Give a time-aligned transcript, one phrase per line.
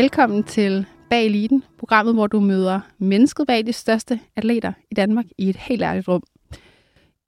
[0.00, 5.24] Velkommen til Bag Eliten, programmet, hvor du møder mennesket bag de største atleter i Danmark
[5.38, 6.22] i et helt ærligt rum.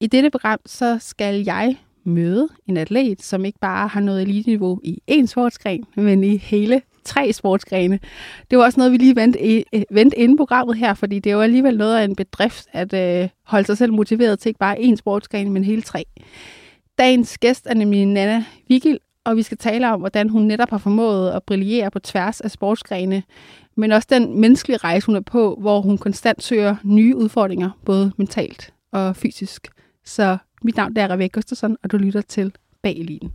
[0.00, 4.80] I dette program så skal jeg møde en atlet, som ikke bare har noget eliteniveau
[4.84, 8.00] i én sportsgren, men i hele tre sportsgrene.
[8.50, 11.34] Det var også noget, vi lige vendte, øh, vendte inden programmet her, fordi det er
[11.34, 14.78] jo alligevel noget af en bedrift at øh, holde sig selv motiveret til ikke bare
[14.78, 16.04] én sportsgren, men hele tre.
[16.98, 20.78] Dagens gæst er nemlig Nana Vigil, og vi skal tale om, hvordan hun netop har
[20.78, 23.22] formået at brillere på tværs af sportsgrene,
[23.76, 28.12] men også den menneskelige rejse, hun er på, hvor hun konstant søger nye udfordringer, både
[28.16, 29.68] mentalt og fysisk.
[30.04, 33.32] Så mit navn er Rebecca Gustafsson, og du lytter til Bag Eliten.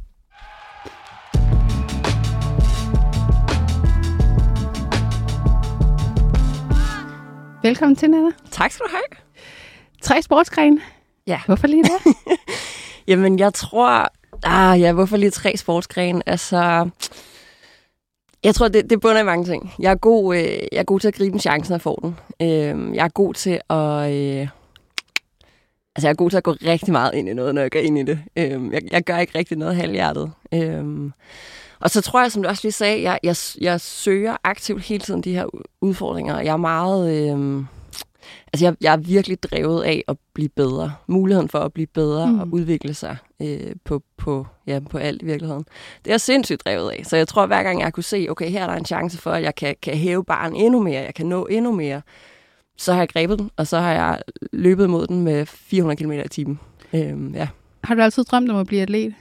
[7.63, 8.31] Velkommen til, Nana.
[8.51, 9.21] Tak skal du have.
[10.01, 10.81] Tre sportsgrene.
[11.27, 11.41] Ja.
[11.45, 12.15] Hvorfor lige det?
[13.07, 14.16] Jamen, jeg tror...
[14.43, 16.21] Ah, ja, hvorfor lige tre sportsgrene?
[16.25, 16.89] Altså...
[18.43, 19.73] Jeg tror, det, det bunder i mange ting.
[19.79, 21.95] Jeg er, god, øh, jeg er god til at gribe en chance, når jeg får
[21.95, 22.15] den.
[22.41, 24.13] Øh, jeg er god til at...
[24.13, 24.47] Øh,
[25.95, 27.79] altså, jeg er god til at gå rigtig meget ind i noget, når jeg går
[27.79, 28.19] ind i det.
[28.37, 30.31] Øh, jeg, jeg gør ikke rigtig noget halvhjertet.
[30.53, 31.11] Øh,
[31.79, 35.03] og så tror jeg, som du også lige sagde, jeg, jeg, jeg søger aktivt hele
[35.03, 35.45] tiden de her
[35.81, 36.39] udfordringer.
[36.39, 37.31] Jeg er meget...
[37.31, 37.63] Øh,
[38.53, 40.93] altså, jeg, jeg er virkelig drevet af at blive bedre.
[41.07, 42.39] Muligheden for at blive bedre mm.
[42.39, 45.65] og udvikle sig øh, på, på, ja, på alt i virkeligheden.
[46.05, 47.05] Det er jeg sindssygt drevet af.
[47.05, 49.31] Så jeg tror, hver gang jeg kunne se, okay, her er der en chance for,
[49.31, 52.01] at jeg kan, kan hæve barn endnu mere, jeg kan nå endnu mere,
[52.77, 54.21] så har jeg grebet den, og så har jeg
[54.53, 56.59] løbet mod den med 400 km i timen.
[56.93, 57.47] Øh, ja.
[57.83, 59.13] Har du altid drømt om at blive atlet?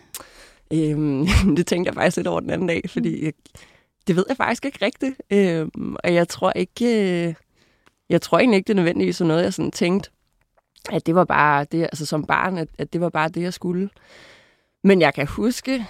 [0.73, 3.33] Øhm, det tænkte jeg faktisk lidt over den anden dag, fordi jeg,
[4.07, 5.15] det ved jeg faktisk ikke rigtigt.
[5.31, 7.35] Øhm, og jeg tror ikke, øh,
[8.11, 10.11] jeg tror egentlig ikke, det er nødvendigvis noget, jeg sådan tænkte,
[10.93, 13.55] at det var bare det, altså som barn, at, at det var bare det, jeg
[13.55, 13.91] skulle.
[14.85, 15.87] Men jeg kan huske,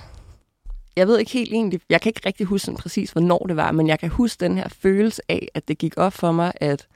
[0.97, 3.73] jeg ved ikke helt egentlig, jeg kan ikke rigtig huske sådan præcis, hvornår det var,
[3.73, 6.87] men jeg kan huske den her følelse af, at det gik op for mig, at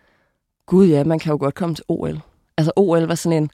[0.67, 2.21] gud ja, man kan jo godt komme til OL.
[2.57, 3.51] Altså OL var sådan en,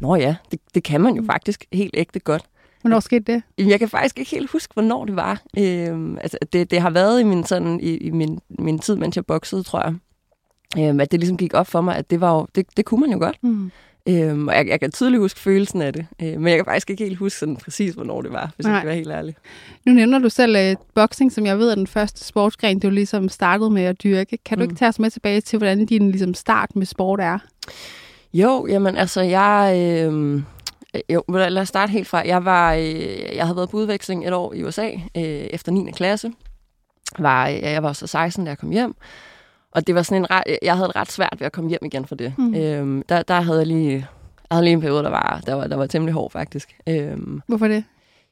[0.00, 2.44] nå ja, det, det kan man jo faktisk helt ægte godt.
[2.80, 3.68] Hvornår skete det?
[3.70, 5.42] Jeg kan faktisk ikke helt huske, hvornår det var.
[5.58, 9.16] Øhm, altså, det, det har været i min, sådan, i, i min, min tid, mens
[9.16, 9.94] jeg boxede, tror jeg.
[10.78, 13.00] Øhm, at det ligesom gik op for mig, at det, var jo, det, det kunne
[13.00, 13.36] man jo godt.
[13.42, 13.70] Mm.
[14.08, 16.06] Øhm, og jeg, jeg kan tydeligt huske følelsen af det.
[16.22, 18.72] Øhm, men jeg kan faktisk ikke helt huske sådan præcis, hvornår det var, hvis Nej.
[18.72, 19.36] jeg skal være helt ærlig.
[19.86, 23.28] Nu nævner du selv uh, boxing, som jeg ved er den første sportsgren, du ligesom
[23.28, 24.38] startede med at dyrke.
[24.44, 24.70] Kan du mm.
[24.70, 27.38] ikke tage os med tilbage til, hvordan din ligesom, start med sport er?
[28.32, 29.74] Jo, jamen altså, jeg...
[29.78, 30.42] Øh,
[31.08, 32.22] jo, lad os starte helt fra.
[32.26, 35.90] Jeg, var, øh, jeg havde været på udveksling et år i USA øh, efter 9.
[35.90, 36.32] klasse.
[37.18, 38.94] Var, jeg var så 16, da jeg kom hjem.
[39.76, 41.84] Og det var sådan en ret, jeg havde det ret svært ved at komme hjem
[41.84, 42.34] igen for det.
[42.38, 42.54] Mm.
[42.54, 44.06] Øhm, der, der havde jeg lige, jeg
[44.50, 46.76] havde lige en periode, der var, der var, der var temmelig hård faktisk.
[46.88, 47.84] Øhm, Hvorfor det?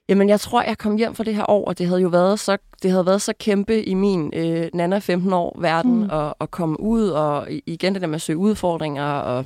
[0.08, 2.40] Jamen, jeg tror, jeg kom hjem for det her år, og det havde jo været
[2.40, 6.10] så, det havde været så kæmpe i min øh, nana 15 år verden, mm.
[6.10, 9.44] at, at komme ud, og igen det der med at søge udfordringer, og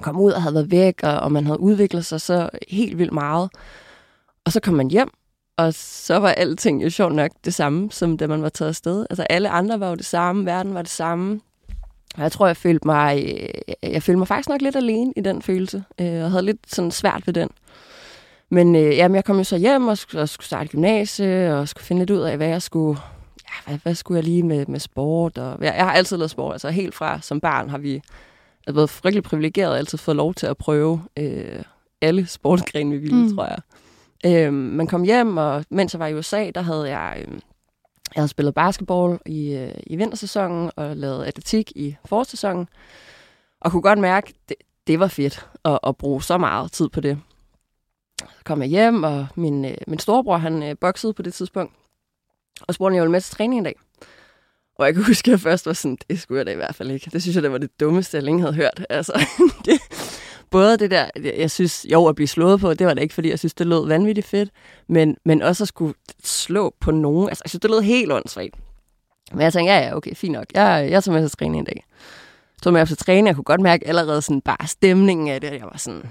[0.00, 3.12] komme ud og havde været væk, og, og man havde udviklet sig så helt vildt
[3.12, 3.50] meget.
[4.44, 5.10] Og så kom man hjem,
[5.58, 9.06] og så var alting jo sjovt nok det samme, som da man var taget afsted.
[9.10, 11.40] Altså alle andre var jo det samme, verden var det samme.
[12.16, 13.24] Og jeg tror, jeg følte mig,
[13.82, 16.58] øh, jeg følte mig faktisk nok lidt alene i den følelse, øh, og havde lidt
[16.66, 17.48] sådan svært ved den.
[18.50, 21.68] Men øh, jamen, jeg kom jo så hjem og skulle, og skulle starte gymnasie, og
[21.68, 23.00] skulle finde lidt ud af, hvad jeg skulle,
[23.44, 25.38] ja, hvad, hvad skulle jeg lige med, med sport.
[25.38, 28.02] Og, jeg, jeg har altid lavet sport, altså helt fra som barn har vi
[28.66, 31.62] jeg været frygtelig privilegeret og altid fået lov til at prøve øh,
[32.00, 33.36] alle sportsgrene, vi ville, mm.
[33.36, 33.58] tror jeg.
[34.26, 37.40] Øh, man kom hjem, og mens jeg var i USA, der havde jeg, Øhm,
[38.14, 42.68] jeg havde spillet basketball i, øh, i vintersæsonen og lavet atletik i forårssæsonen.
[43.60, 44.56] Og kunne godt mærke, det,
[44.86, 47.18] det var fedt at, at bruge så meget tid på det.
[48.20, 51.72] Så kom jeg hjem, og min, øh, min storebror, han øh, boxede på det tidspunkt.
[52.60, 53.74] Og spurgte, om jeg ville med til træning en dag.
[54.78, 56.74] Og jeg kan huske, at jeg først var sådan, det skulle jeg da i hvert
[56.74, 57.10] fald ikke.
[57.12, 58.86] Det synes jeg, det var det dummeste, jeg længe havde hørt.
[58.90, 59.12] Altså,
[59.64, 59.80] det,
[60.50, 63.30] både det der, jeg synes, jo, at blive slået på, det var da ikke, fordi
[63.30, 64.50] jeg synes, det lød vanvittigt fedt,
[64.88, 67.28] men, men også at skulle slå på nogen.
[67.28, 68.54] Altså, jeg synes, det lød helt åndssvagt.
[69.32, 70.46] Men jeg tænkte, ja, ja, okay, fint nok.
[70.54, 71.84] Jeg, jeg tog med til træning en dag.
[72.56, 75.52] Jeg tog med til træning, jeg kunne godt mærke allerede sådan bare stemningen af det.
[75.52, 76.02] Jeg var sådan,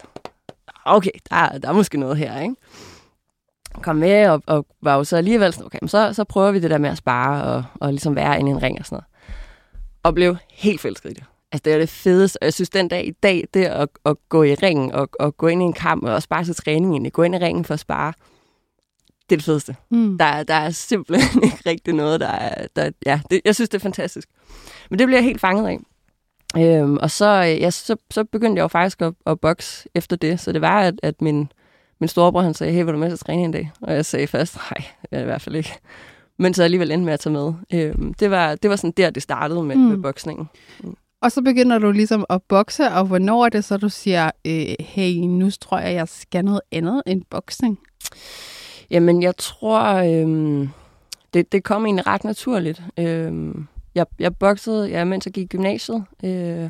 [0.85, 2.55] okay, der, der er måske noget her, ikke?
[3.81, 6.59] kom med, og, og var jo så alligevel sådan, okay, men så, så prøver vi
[6.59, 8.95] det der med at spare, og, og ligesom være inde i en ring og sådan
[8.95, 9.05] noget.
[10.03, 11.23] Og blev helt forelsket i det.
[11.51, 14.15] Altså, det er det fedeste, og jeg synes, den dag i dag, det at, at
[14.29, 16.91] gå i ringen, og, og gå ind i en kamp, og også bare til træning
[16.93, 18.13] egentlig, gå ind i ringen for at spare,
[19.29, 19.75] det er det fedeste.
[19.89, 20.17] Mm.
[20.17, 22.67] Der, der er simpelthen ikke rigtig noget, der er...
[22.75, 24.29] Der, ja, det, jeg synes, det er fantastisk.
[24.89, 25.79] Men det bliver jeg helt fanget af.
[26.57, 30.39] Øhm, og så, ja, så, så begyndte jeg jo faktisk at, at bokse efter det,
[30.39, 31.51] så det var, at, at min,
[31.99, 33.71] min storebror, han sagde, hey, vil du med til træning en dag?
[33.81, 35.73] Og jeg sagde først, nej, det er i hvert fald ikke.
[36.39, 37.53] men så alligevel endte med at tage med.
[37.73, 39.81] Øh, det, var, det var sådan der, det startede med, mm.
[39.81, 40.49] med boksningen.
[41.21, 44.75] Og så begynder du ligesom at bokse, og hvornår er det så, du siger, øh,
[44.79, 47.79] hey, nu tror jeg, jeg skal noget andet end boksning?
[48.89, 50.67] Jamen, jeg tror, øh,
[51.33, 52.81] det, det kom egentlig ret naturligt.
[52.99, 53.55] Øh,
[53.95, 56.69] jeg, jeg boksede, ja, mens jeg gik i gymnasiet, øh,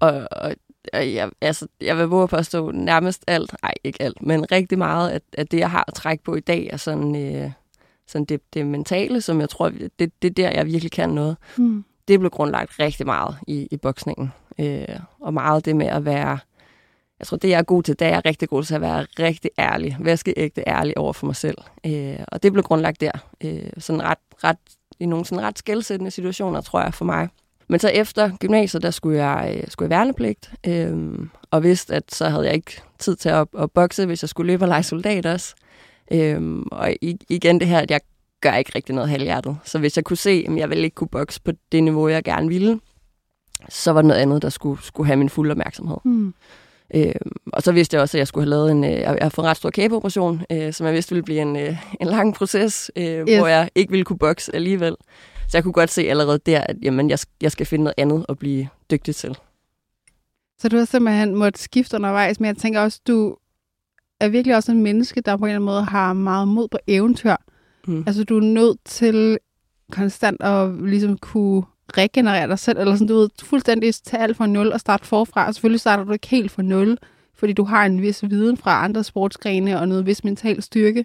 [0.00, 0.54] og, og
[0.92, 5.10] jeg, altså, jeg vil våge at påstå nærmest alt, nej ikke alt, men rigtig meget
[5.10, 7.50] at, at det, jeg har at trække på i dag, er sådan, øh,
[8.06, 9.68] sådan det, det mentale, som jeg tror,
[9.98, 11.36] det, det er der, jeg virkelig kan noget.
[11.56, 11.84] Mm.
[12.08, 14.32] Det blev grundlagt rigtig meget i, i boksningen.
[14.58, 16.38] Øh, og meget det med at være,
[17.18, 19.06] jeg tror, det jeg er god til, det er jeg rigtig god til at være
[19.18, 21.58] rigtig ærlig, vaskeægte ærlig over for mig selv.
[21.86, 23.12] Øh, og det blev grundlagt der,
[23.44, 24.58] øh, sådan ret, ret,
[25.00, 27.28] i nogle sådan ret skældsættende situationer, tror jeg, for mig.
[27.68, 31.18] Men så efter gymnasiet, der skulle jeg, øh, skulle jeg værnepligt, øh,
[31.50, 34.52] og vidste, at så havde jeg ikke tid til at, at bokse, hvis jeg skulle
[34.52, 35.54] løbe og lege soldat også.
[36.12, 36.94] Øhm, og
[37.28, 38.00] igen det her, at jeg
[38.50, 39.56] gør ikke rigtig noget halvhjertet.
[39.64, 42.24] Så hvis jeg kunne se, at jeg ville ikke kunne bokse på det niveau, jeg
[42.24, 42.80] gerne ville,
[43.68, 45.96] så var det noget andet, der skulle, skulle have min fulde opmærksomhed.
[46.04, 46.34] Mm.
[46.94, 49.28] Øhm, og så vidste jeg også, at jeg skulle have lavet en, øh, jeg har
[49.28, 52.34] fået en ret stor kæbeoperation, øh, som jeg vidste ville blive en, øh, en lang
[52.34, 53.38] proces, øh, yes.
[53.38, 54.96] hvor jeg ikke ville kunne bokse alligevel.
[55.48, 58.26] Så jeg kunne godt se allerede der, at jamen, jeg, jeg skal finde noget andet
[58.28, 59.36] at blive dygtig til.
[60.58, 63.36] Så du har simpelthen måttet skifte undervejs, men jeg tænker også, du
[64.20, 66.78] er virkelig også en menneske, der på en eller anden måde har meget mod på
[66.86, 67.36] eventyr.
[67.86, 68.04] Mm.
[68.06, 69.38] Altså du er nødt til
[69.92, 71.62] konstant at ligesom kunne
[71.96, 75.46] regenerere dig selv, eller sådan, du ved, fuldstændig tage alt fra nul og starte forfra.
[75.46, 76.98] Og selvfølgelig starter du ikke helt fra nul,
[77.34, 81.04] fordi du har en vis viden fra andre sportsgrene og noget vis mental styrke.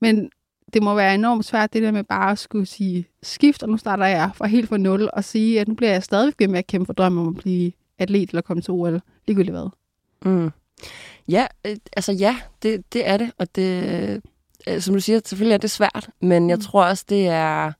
[0.00, 0.30] Men
[0.74, 3.76] det må være enormt svært, det der med bare at skulle sige skift, og nu
[3.76, 6.58] starter jeg fra helt fra nul, og sige, at nu bliver jeg stadig ved med
[6.58, 9.68] at kæmpe for drømmen om at blive atlet eller komme til OL, ligegyldigt hvad.
[10.24, 10.50] Mm.
[11.28, 14.20] Ja, øh, altså ja, det, det er det, og det, øh,
[14.78, 16.62] som du siger, selvfølgelig er det svært, men jeg mm.
[16.62, 17.72] tror også, det er,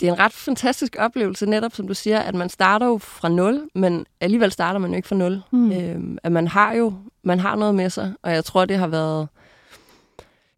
[0.00, 3.28] det er en ret fantastisk oplevelse, netop som du siger, at man starter jo fra
[3.28, 5.42] nul, men alligevel starter man jo ikke fra nul.
[5.50, 5.72] Mm.
[5.72, 8.86] Øhm, at man har jo man har noget med sig, og jeg tror, det har
[8.86, 9.28] været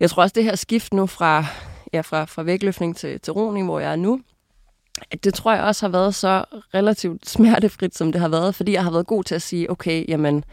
[0.01, 1.45] jeg tror også, det her skift nu fra,
[1.93, 4.21] ja, fra, fra vægtløftning til, til roning, hvor jeg er nu,
[5.11, 8.73] at det tror jeg også har været så relativt smertefrit, som det har været, fordi
[8.73, 10.45] jeg har været god til at sige, okay, jamen,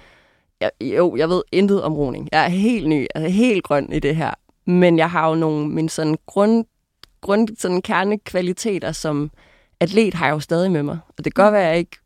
[0.62, 2.30] jeg, jo, jeg ved intet om roning.
[2.32, 4.34] Jeg er helt ny, altså helt grøn i det her.
[4.66, 6.66] Men jeg har jo nogle min sådan grund,
[7.22, 9.32] grund sådan kernekvaliteter som
[9.80, 11.00] atlet har jeg jo stadig med mig.
[11.18, 11.98] Og det kan godt være, at jeg ikke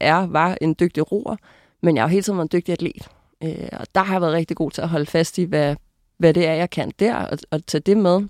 [0.00, 1.36] er, var en dygtig roer,
[1.82, 3.08] men jeg har jo hele tiden været en dygtig atlet.
[3.44, 5.76] Øh, og der har jeg været rigtig god til at holde fast i, hvad,
[6.18, 8.22] hvad det er, jeg kan der, og, og tage det med.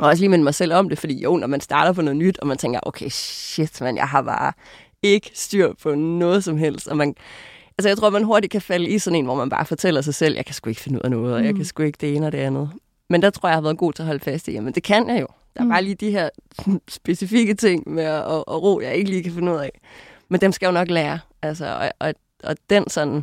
[0.00, 2.16] Og også lige minde mig selv om det, fordi jo, når man starter på noget
[2.16, 4.52] nyt, og man tænker, okay, shit, man, jeg har bare
[5.02, 6.88] ikke styr på noget som helst.
[6.88, 7.14] Og man,
[7.78, 10.14] altså, jeg tror, man hurtigt kan falde i sådan en, hvor man bare fortæller sig
[10.14, 11.56] selv, jeg kan sgu ikke finde ud af noget, og jeg mm.
[11.56, 12.70] kan sgu ikke det ene og det andet.
[13.08, 14.82] Men der tror jeg, jeg har været god til at holde fast i, jamen det
[14.82, 15.26] kan jeg jo.
[15.54, 15.70] Der er mm.
[15.70, 16.28] bare lige de her
[16.88, 19.80] specifikke ting med at, at, at ro, jeg ikke lige kan finde ud af.
[20.28, 21.18] Men dem skal jeg jo nok lære.
[21.42, 23.22] Altså, og, og, og den sådan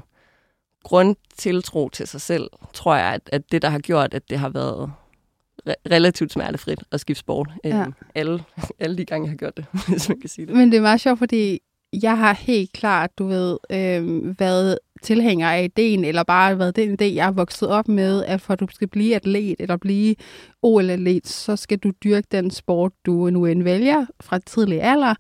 [0.84, 4.50] grundtiltro til sig selv, tror jeg, at, at det, der har gjort, at det har
[4.50, 4.92] været
[5.70, 7.50] re- relativt smertefrit at skifte sport.
[7.64, 7.86] Ja.
[8.16, 8.44] alle,
[8.80, 10.56] alle de gange, jeg har gjort det, hvis man kan sige det.
[10.56, 11.60] Men det er meget sjovt, fordi
[12.02, 16.92] jeg har helt klart, du ved, øh, været tilhænger af ideen, eller bare været den
[16.92, 20.16] idé, jeg er vokset op med, at for at du skal blive atlet, eller blive
[20.62, 25.16] OL-atlet, så skal du dyrke den sport, du nu end vælger fra tidlig alder.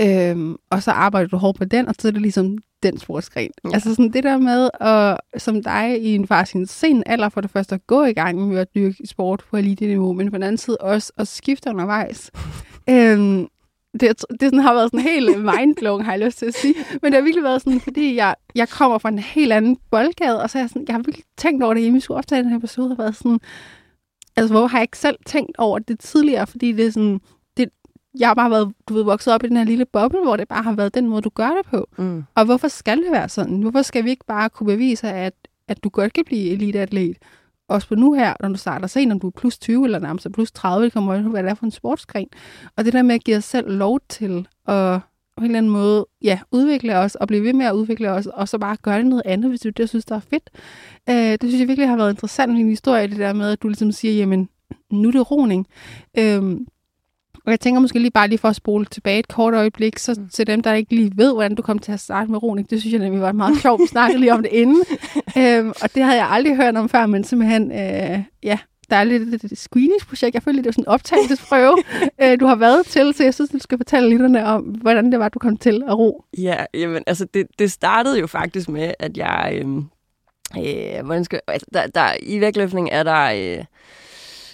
[0.00, 3.50] Øhm, og så arbejder du hårdt på den, og så er det ligesom den sportsgren.
[3.64, 3.70] Ja.
[3.74, 7.40] Altså sådan det der med, at, som dig i en faktisk en sen alder, for
[7.40, 10.42] det første at gå i gang med at dyrke sport på elite-niveau, men på den
[10.42, 12.30] anden side også at skifte undervejs.
[12.90, 13.48] øhm,
[13.92, 16.74] det, det sådan, har været sådan helt mindblowing, har jeg lyst til at sige.
[17.02, 20.42] Men det har virkelig været sådan, fordi jeg, jeg kommer fra en helt anden boldgade,
[20.42, 22.42] og så er jeg, sådan, jeg har virkelig tænkt over det, inden vi skulle optage
[22.42, 23.40] den her episode, og været sådan,
[24.36, 27.20] altså hvor har jeg ikke selv tænkt over det tidligere, fordi det er sådan,
[28.18, 30.48] jeg har bare været, du ved, vokset op i den her lille boble, hvor det
[30.48, 31.88] bare har været den måde, du gør det på.
[31.98, 32.24] Mm.
[32.34, 33.60] Og hvorfor skal det være sådan?
[33.60, 35.34] Hvorfor skal vi ikke bare kunne bevise, at,
[35.68, 37.16] at du godt kan blive eliteatlet?
[37.70, 40.26] Også på nu her, når du starter sen, om du er plus 20 eller nærmest
[40.32, 42.26] plus 30, det kommer jo hvad det er for en sportsgren.
[42.76, 45.00] Og det der med at give os selv lov til at
[45.36, 48.26] på en eller anden måde ja, udvikle os og blive ved med at udvikle os,
[48.26, 50.50] og så bare gøre noget andet, hvis du det synes, der er fedt.
[51.08, 53.62] Øh, det synes jeg virkelig har været interessant i min historie, det der med, at
[53.62, 54.48] du ligesom siger, jamen,
[54.90, 55.66] nu er det roning.
[56.18, 56.60] Øh,
[57.50, 60.14] og jeg tænker måske lige bare lige for at spole tilbage et kort øjeblik, så
[60.18, 60.28] mm.
[60.28, 62.80] til dem, der ikke lige ved, hvordan du kom til at starte med roning, det
[62.80, 63.80] synes jeg nemlig var meget sjovt.
[63.82, 64.82] Vi snakkede lige om det inden.
[65.38, 68.58] øhm, og det havde jeg aldrig hørt om før, men simpelthen, øh, ja,
[68.90, 70.34] der er lidt et screeningsprojekt.
[70.34, 71.76] Jeg føler, det er sådan en optagelsesprøve,
[72.22, 75.18] øh, du har været til, så jeg synes, du skal fortælle lytterne om, hvordan det
[75.20, 76.24] var, du kom til at ro.
[76.38, 79.52] Ja, jamen, altså det, det startede jo faktisk med, at jeg...
[79.54, 79.76] Øh,
[80.58, 83.24] øh, hvordan skal, altså, der, der, I vægtløftning er der...
[83.24, 83.64] Øh,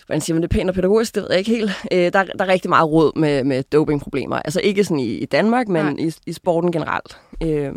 [0.06, 1.70] hvordan siger man det pænt og pædagogisk, det ved jeg ikke helt.
[1.92, 4.36] Øh, der, der er rigtig meget råd med, med dopingproblemer.
[4.36, 7.20] Altså ikke sådan i, i Danmark, men i, i sporten generelt.
[7.42, 7.72] Øh,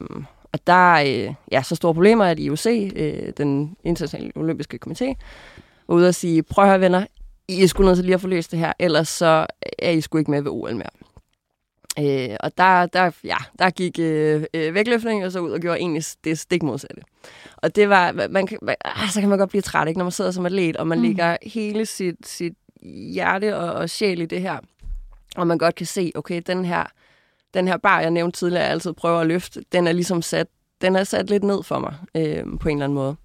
[0.53, 5.05] og der er øh, ja, så store problemer, at IOC, øh, den internationale olympiske komité,
[5.87, 7.05] var ude og sige, prøv at høre venner,
[7.47, 9.45] I er sgu nødt til lige at få løst det her, ellers så
[9.79, 10.89] er I sgu ikke med ved OL mere.
[11.99, 15.79] Øh, og der, der, ja, der gik øh, øh, vægtløftning og så ud og gjorde
[15.79, 17.01] egentlig det stik modsatte.
[17.55, 20.05] Og det var, man kan, man, ah, så kan man godt blive træt, ikke, når
[20.05, 21.03] man sidder som atlet, og man mm.
[21.03, 22.53] lægger hele sit, sit
[23.13, 24.57] hjerte og, og sjæl i det her.
[25.35, 26.83] Og man godt kan se, okay, den her,
[27.53, 30.47] den her bar, jeg nævnte tidligere, jeg altid prøver at løfte, den er ligesom sat,
[30.81, 33.15] den er sat lidt ned for mig øh, på en eller anden måde.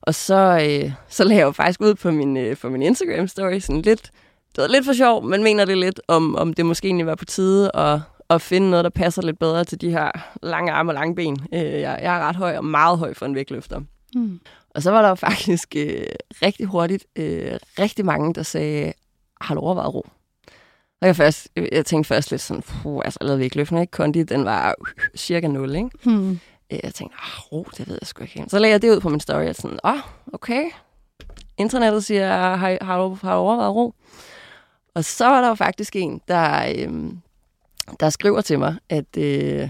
[0.00, 3.58] Og så, øh, så lagde jeg jo faktisk ud på min, øh, på min Instagram-story
[3.58, 4.10] sådan lidt,
[4.54, 7.14] det var lidt for sjov, men mener det lidt, om, om det måske egentlig var
[7.14, 10.10] på tide at, at finde noget, der passer lidt bedre til de her
[10.42, 11.46] lange arme og lange ben.
[11.54, 13.80] Øh, jeg, jeg er ret høj og meget høj for en vægtløfter.
[14.14, 14.40] Mm.
[14.70, 16.06] Og så var der jo faktisk øh,
[16.42, 18.92] rigtig hurtigt øh, rigtig mange, der sagde,
[19.40, 20.06] har du overvejet ro?
[21.00, 23.90] Og jeg, først, jeg tænkte først lidt sådan, puh, altså jeg lavede vægtløftning, ikke?
[23.90, 25.90] Kondi, den var øh, cirka 0, ikke?
[26.04, 26.38] Mm.
[26.70, 28.44] Jeg tænkte, ah, ro, det ved jeg sgu ikke.
[28.48, 30.00] Så lagde jeg det ud på min story, og sådan, åh, oh,
[30.32, 30.64] okay.
[31.58, 33.94] Internettet siger, har, har, du, har du overvejet ro?
[34.94, 37.12] Og så var der jo faktisk en, der, øh,
[38.00, 39.68] der skriver til mig, at øh,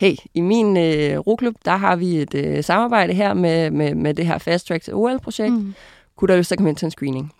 [0.00, 4.14] hey, i min øh, roklub, der har vi et øh, samarbejde her med, med, med
[4.14, 5.52] det her Fast Track OL-projekt.
[5.52, 5.74] Mm.
[6.16, 7.32] Kunne der lyst til at komme ind til en screening?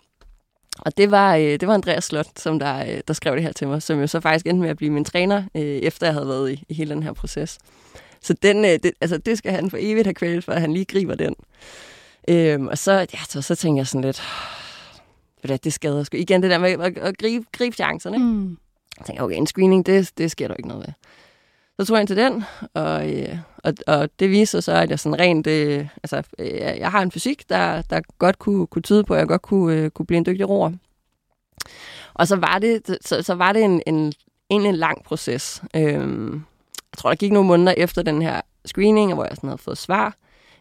[0.79, 3.51] Og det var, øh, det var Andreas Slot, som der, øh, der skrev det her
[3.51, 6.13] til mig, som jo så faktisk endte med at blive min træner, øh, efter jeg
[6.13, 7.57] havde været i, i hele den her proces.
[8.21, 10.73] Så den, øh, det, altså, det skal han for evigt have credit for, at han
[10.73, 11.35] lige griber den.
[12.27, 14.21] Øhm, og så, ja, så, så tænker jeg sådan lidt,
[15.47, 16.17] det, det skader sgu.
[16.17, 18.17] Igen det der med at, at gribe, gribe chancerne.
[18.17, 18.57] Mm.
[18.97, 20.93] Jeg tænkte, okay, en screening, det, det sker der ikke noget ved.
[21.79, 22.43] Så tog jeg ind til den,
[22.73, 26.51] og, øh, og, og det viste sig så, at jeg sådan rent, øh, altså, øh,
[26.57, 29.75] jeg har en fysik, der, der godt kunne, kunne tyde på, at jeg godt kunne,
[29.75, 30.71] øh, kunne blive en dygtig roer.
[32.13, 34.13] Og så var det, så, så var det en, en,
[34.49, 35.63] en, en lang proces.
[35.75, 36.33] Øhm,
[36.91, 39.77] jeg tror, der gik nogle måneder efter den her screening, hvor jeg sådan havde fået
[39.77, 40.15] svar.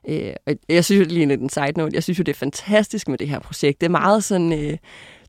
[0.08, 2.38] Øh, og jeg synes jo lige lidt en side note, jeg synes jo, det er
[2.38, 3.80] fantastisk med det her projekt.
[3.80, 4.52] Det er meget sådan...
[4.52, 4.76] Øh,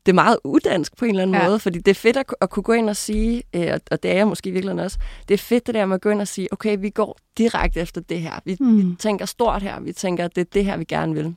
[0.06, 1.48] det er meget udansk på en eller anden ja.
[1.48, 4.10] måde, fordi det er fedt at, at kunne gå ind og sige, øh, og det
[4.10, 4.98] er jeg måske virkelig også,
[5.28, 7.80] det er fedt det der med at gå ind og sige, okay, vi går direkte
[7.80, 8.32] efter det her.
[8.44, 8.90] Vi, mm.
[8.90, 11.34] vi tænker stort her, vi tænker, at det er det her, vi gerne vil.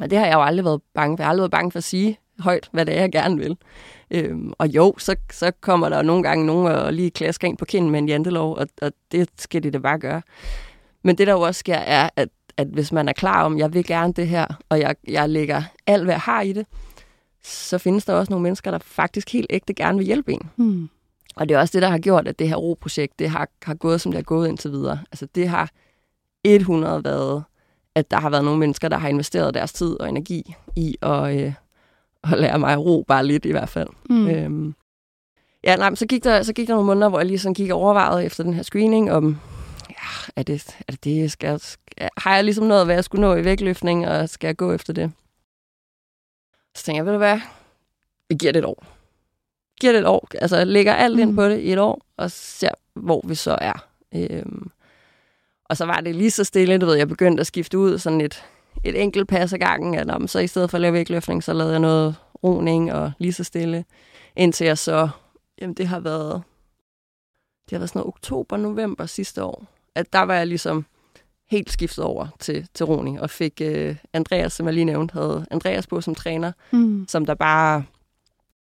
[0.00, 1.22] Og det har jeg jo aldrig været bange for.
[1.22, 3.56] Jeg har aldrig været bange for at sige højt, hvad det er, jeg gerne vil.
[4.10, 7.64] Øhm, og jo, så, så kommer der nogle gange nogen og lige klasker ind på
[7.64, 10.22] kinden med en jantelov, og, og det skal de da bare gøre.
[11.02, 13.74] Men det, der jo også sker, er, at at hvis man er klar om, jeg
[13.74, 16.66] vil gerne det her, og jeg, jeg lægger alt, hvad jeg har i det,
[17.42, 20.50] så findes der også nogle mennesker, der faktisk helt ægte gerne vil hjælpe en.
[20.56, 20.88] Mm.
[21.36, 23.74] Og det er også det, der har gjort, at det her ro-projekt, det har, har
[23.74, 24.98] gået, som det har gået indtil videre.
[25.12, 25.70] Altså det har
[26.44, 27.44] 100 været,
[27.94, 31.40] at der har været nogle mennesker, der har investeret deres tid og energi i at,
[31.40, 31.52] øh,
[32.32, 33.88] at lære mig at ro, bare lidt i hvert fald.
[34.10, 34.28] Mm.
[34.28, 34.74] Øhm,
[35.64, 37.70] ja, nej, så gik, der, så gik der nogle måneder, hvor jeg lige sådan gik
[37.70, 39.38] overvejet efter den her screening, om
[40.36, 43.34] er det, er det, det skal, skal, har jeg ligesom noget, hvad jeg skulle nå
[43.34, 45.12] i vægtløftning, og skal jeg gå efter det?
[46.74, 47.40] Så tænker jeg, ved du hvad,
[48.28, 48.86] vi giver det et år.
[49.80, 50.28] Giver det et år.
[50.34, 51.36] Altså, jeg lægger alt ind mm.
[51.36, 53.86] på det i et år, og ser, hvor vi så er.
[54.14, 54.70] Øhm,
[55.64, 58.20] og så var det lige så stille, du ved, jeg begyndte at skifte ud sådan
[58.20, 58.44] et,
[58.84, 61.52] et enkelt pas ad gangen, at om, så i stedet for at lave vægtløftning, så
[61.52, 63.84] lavede jeg noget roning og lige så stille,
[64.36, 65.08] indtil jeg så,
[65.60, 66.42] jamen det har været,
[67.64, 70.86] det har været sådan noget oktober, november sidste år, at der var jeg ligesom
[71.50, 75.46] helt skiftet over til, til Roni, og fik uh, Andreas, som jeg lige nævnte, havde
[75.50, 77.06] Andreas på som træner, mm.
[77.08, 77.84] som der bare...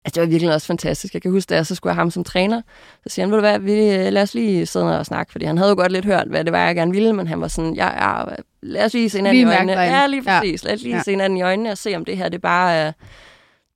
[0.06, 1.14] Altså, det var virkelig også fantastisk.
[1.14, 2.62] Jeg kan huske, da jeg så skulle have ham som træner,
[3.04, 5.46] så siger han, ved du hvad, vi, øh, lad os lige sidde og snakke, fordi
[5.46, 7.48] han havde jo godt lidt hørt, hvad det var, jeg gerne ville, men han var
[7.48, 8.24] sådan, ja, ja
[8.62, 9.82] lad os lige se hinanden i øjnene.
[9.82, 10.64] Ja, lige præcis.
[10.64, 10.68] Ja.
[10.68, 11.04] Lad os lige ja.
[11.04, 12.92] se hinanden i øjnene og se, om det her, det bare er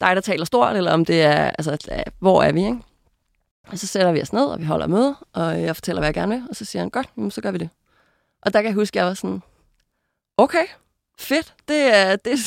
[0.02, 1.78] dig, der taler stort, eller om det er, altså,
[2.20, 2.78] hvor er vi, ikke?
[3.68, 6.14] Og så sætter vi os ned, og vi holder møde, og jeg fortæller, hvad jeg
[6.14, 7.70] gerne vil, og så siger han, godt, jamen, så gør vi det.
[8.42, 9.42] Og der kan jeg huske, at jeg var sådan,
[10.38, 10.66] okay,
[11.20, 12.38] fedt, det er, det,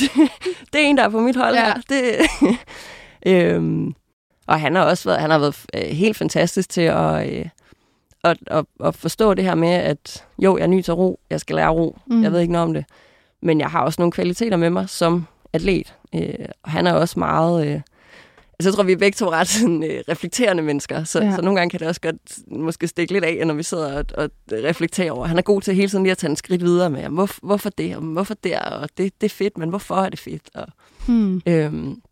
[0.73, 1.64] det er en, der er på mit hold ja.
[1.64, 1.75] her.
[1.88, 2.16] Det,
[3.33, 3.94] øhm,
[4.47, 7.49] og han har også været, han har været øh, helt fantastisk til at, øh,
[8.25, 11.40] at, at, at forstå det her med, at jo, jeg er ny til ro, jeg
[11.40, 12.23] skal lære ro, mm.
[12.23, 12.85] jeg ved ikke noget om det,
[13.42, 15.94] men jeg har også nogle kvaliteter med mig som atlet.
[16.14, 17.66] Øh, og han er også meget...
[17.66, 17.80] Øh,
[18.58, 21.34] Altså, jeg tror, vi er begge to ret sådan, øh, reflekterende mennesker, så, ja.
[21.37, 24.04] så nogle gange kan det også godt måske stikke lidt af, når vi sidder og,
[24.14, 25.26] og reflekterer over.
[25.26, 27.70] Han er god til hele tiden lige at tage en skridt videre med, hvor, hvorfor
[27.70, 30.50] det, og hvorfor der, og det, det er fedt, men hvorfor er det fedt?
[30.54, 30.66] Og,
[31.06, 31.42] hmm.
[31.46, 32.02] øhm,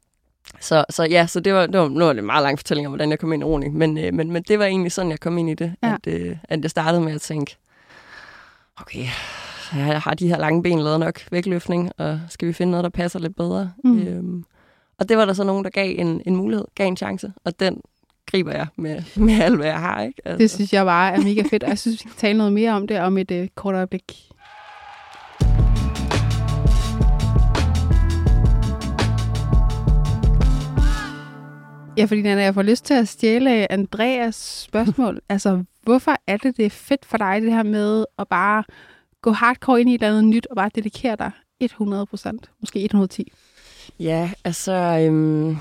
[0.61, 2.87] så, så ja, så det var, det var, nu var det en meget lang fortælling
[2.87, 5.11] om, hvordan jeg kom ind i roning, men, øh, men, men det var egentlig sådan,
[5.11, 5.95] jeg kom ind i det, ja.
[5.95, 7.57] at, øh, at jeg startede med at tænke,
[8.77, 9.07] okay,
[9.77, 12.91] jeg har de her lange ben lavet nok vægtløftning, og skal vi finde noget, der
[12.91, 13.73] passer lidt bedre?
[13.85, 13.99] Mm.
[13.99, 14.45] Øhm,
[14.99, 17.61] Og det var der så nogen, der gav en, en mulighed, gav en chance, og
[17.61, 17.81] den
[18.27, 20.03] griber jeg med, med alt, hvad jeg har.
[20.03, 20.23] Ikke?
[20.25, 20.39] Altså.
[20.39, 22.73] Det synes jeg bare er mega fedt, og jeg synes, vi kan tale noget mere
[22.73, 24.33] om det om et uh, kort øjeblik.
[31.97, 35.21] Ja, fordi Nana, jeg får lyst til at stjæle Andreas spørgsmål.
[35.29, 38.65] altså, hvorfor er det, det er fedt for dig, det her med at bare
[39.23, 41.31] gå hardcore ind i et eller andet nyt, og bare dedikere dig
[41.61, 43.33] 100 procent, måske 110?
[43.99, 44.73] Ja, altså...
[44.73, 45.59] Øhm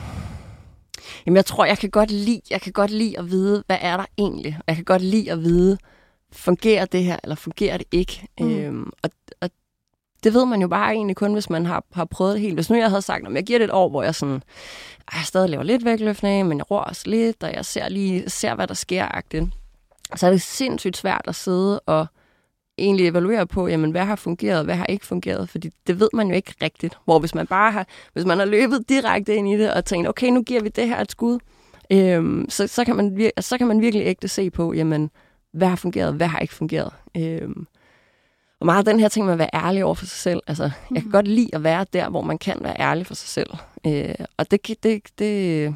[1.25, 3.97] Jamen, jeg tror, jeg kan godt lide, jeg kan godt lide at vide, hvad er
[3.97, 4.59] der egentlig?
[4.67, 5.77] Jeg kan godt lide at vide,
[6.31, 8.27] fungerer det her, eller fungerer det ikke?
[8.39, 8.57] Mm.
[8.57, 9.09] Øhm, og,
[9.41, 9.49] og
[10.23, 12.53] det ved man jo bare egentlig kun, hvis man har, har prøvet det helt.
[12.53, 14.43] Hvis nu jeg havde sagt, at jeg giver det et år, hvor jeg sådan,
[15.13, 18.55] jeg stadig laver lidt vægtløftning, men jeg ror også lidt, og jeg ser lige, ser,
[18.55, 19.45] hvad der sker, agtigt.
[20.15, 22.07] så er det sindssygt svært at sidde og
[22.77, 26.27] egentlig evaluere på, jamen, hvad har fungeret, hvad har ikke fungeret, fordi det ved man
[26.27, 26.97] jo ikke rigtigt.
[27.05, 30.07] Hvor hvis man bare har, hvis man har løbet direkte ind i det og tænkt,
[30.07, 31.39] okay, nu giver vi det her et skud,
[31.91, 35.09] øhm, så, så, kan man, vir- så kan man virkelig ægte se på, jamen,
[35.53, 36.93] hvad har fungeret, hvad har ikke fungeret.
[37.17, 37.67] Øhm,
[38.59, 40.39] og meget den her ting med at være ærlig over for sig selv.
[40.47, 40.95] Altså, mm.
[40.95, 41.11] jeg kan mhm.
[41.11, 43.49] godt lide at være der, hvor man kan være ærlig for sig selv.
[43.87, 45.75] Øh, og det, det, det,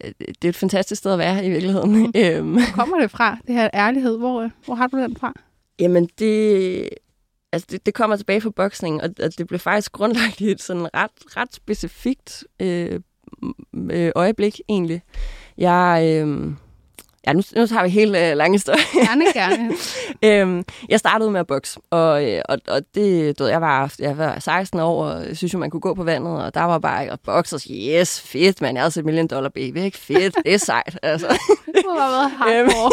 [0.00, 1.92] det er et fantastisk sted at være i virkeligheden.
[1.92, 2.52] Mm.
[2.52, 4.18] Hvor kommer det fra, det her ærlighed?
[4.18, 5.32] Hvor, hvor har du den fra?
[5.80, 6.88] Jamen, det,
[7.52, 10.62] altså det, det kommer tilbage fra boksning, og, og det blev faktisk grundlagt i et
[10.62, 13.00] sådan ret, ret specifikt øh,
[13.90, 15.02] øh, øjeblik, egentlig.
[15.58, 16.02] Jeg...
[16.26, 16.52] Øh,
[17.26, 18.78] Ja, nu, nu tager vi helt øh, lang historie.
[18.92, 19.72] Gerne, gerne.
[20.42, 23.94] øhm, jeg startede med at bokse, og, øh, og, og det, du ved, jeg var,
[23.98, 26.62] jeg var 16 år, og jeg synes jo, man kunne gå på vandet, og der
[26.62, 28.74] var bare at bokse, og yes, fedt, man.
[28.74, 29.98] Jeg havde set million dollar baby, ikke?
[29.98, 31.26] Fedt, det er sejt, altså.
[31.66, 32.90] det har været hardcore.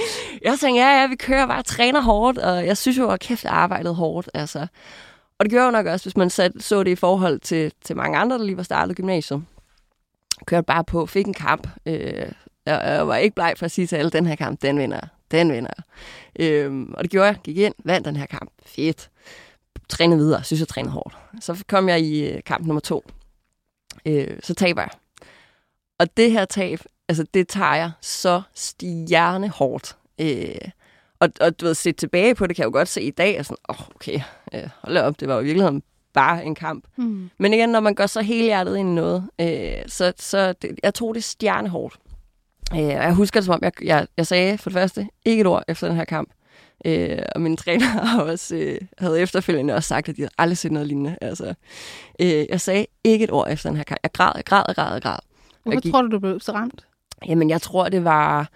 [0.50, 3.44] jeg tænkte, ja, ja, vi kører bare, træner hårdt, og jeg synes jo, at kæft,
[3.44, 4.66] jeg arbejdede hårdt, altså.
[5.38, 7.96] Og det gjorde jo nok også, hvis man sat, så det i forhold til, til
[7.96, 9.42] mange andre, der lige var startet gymnasiet.
[10.46, 12.32] Kørte bare på, fik en kamp, øh,
[12.68, 15.00] jeg, jeg var ikke bleg for at sige til alle, den her kamp, den vinder
[15.30, 15.70] Den vinder
[16.40, 17.36] Øhm, og det gjorde jeg.
[17.44, 18.50] Gik ind, vandt den her kamp.
[18.66, 19.10] Fedt.
[19.88, 20.44] Trænede videre.
[20.44, 21.16] Synes, jeg trænede hårdt.
[21.40, 23.04] Så kom jeg i øh, kamp nummer to.
[24.06, 24.90] Øh, så taber jeg.
[25.98, 29.96] Og det her tab, altså det tager jeg så stjerne hårdt.
[30.20, 30.70] Øh,
[31.20, 33.38] og, og du ved, set tilbage på det, kan jeg jo godt se i dag,
[33.38, 34.20] og sådan, åh, oh, okay,
[34.54, 36.84] øh, hold op, det var jo i virkeligheden bare en kamp.
[36.96, 37.30] Mm.
[37.38, 40.94] Men igen, når man går så helhjertet ind i noget, øh, så, så det, jeg
[40.94, 41.98] tog det stjernehårdt.
[42.72, 45.40] Øh, og jeg husker det som om, jeg, jeg, jeg sagde for det første ikke
[45.40, 46.28] et ord efter den her kamp.
[46.84, 50.58] Øh, og min træner har også, øh, havde efterfølgende også sagt, at de havde aldrig
[50.58, 51.16] set noget lignende.
[51.20, 51.54] Altså,
[52.20, 53.98] øh, jeg sagde ikke et ord efter den her kamp.
[54.02, 55.18] Jeg græd, jeg græd, jeg græd, jeg græd.
[55.62, 56.86] Hvorfor gik, tror du, du blev så ramt?
[57.26, 58.48] Jamen, jeg tror, det var...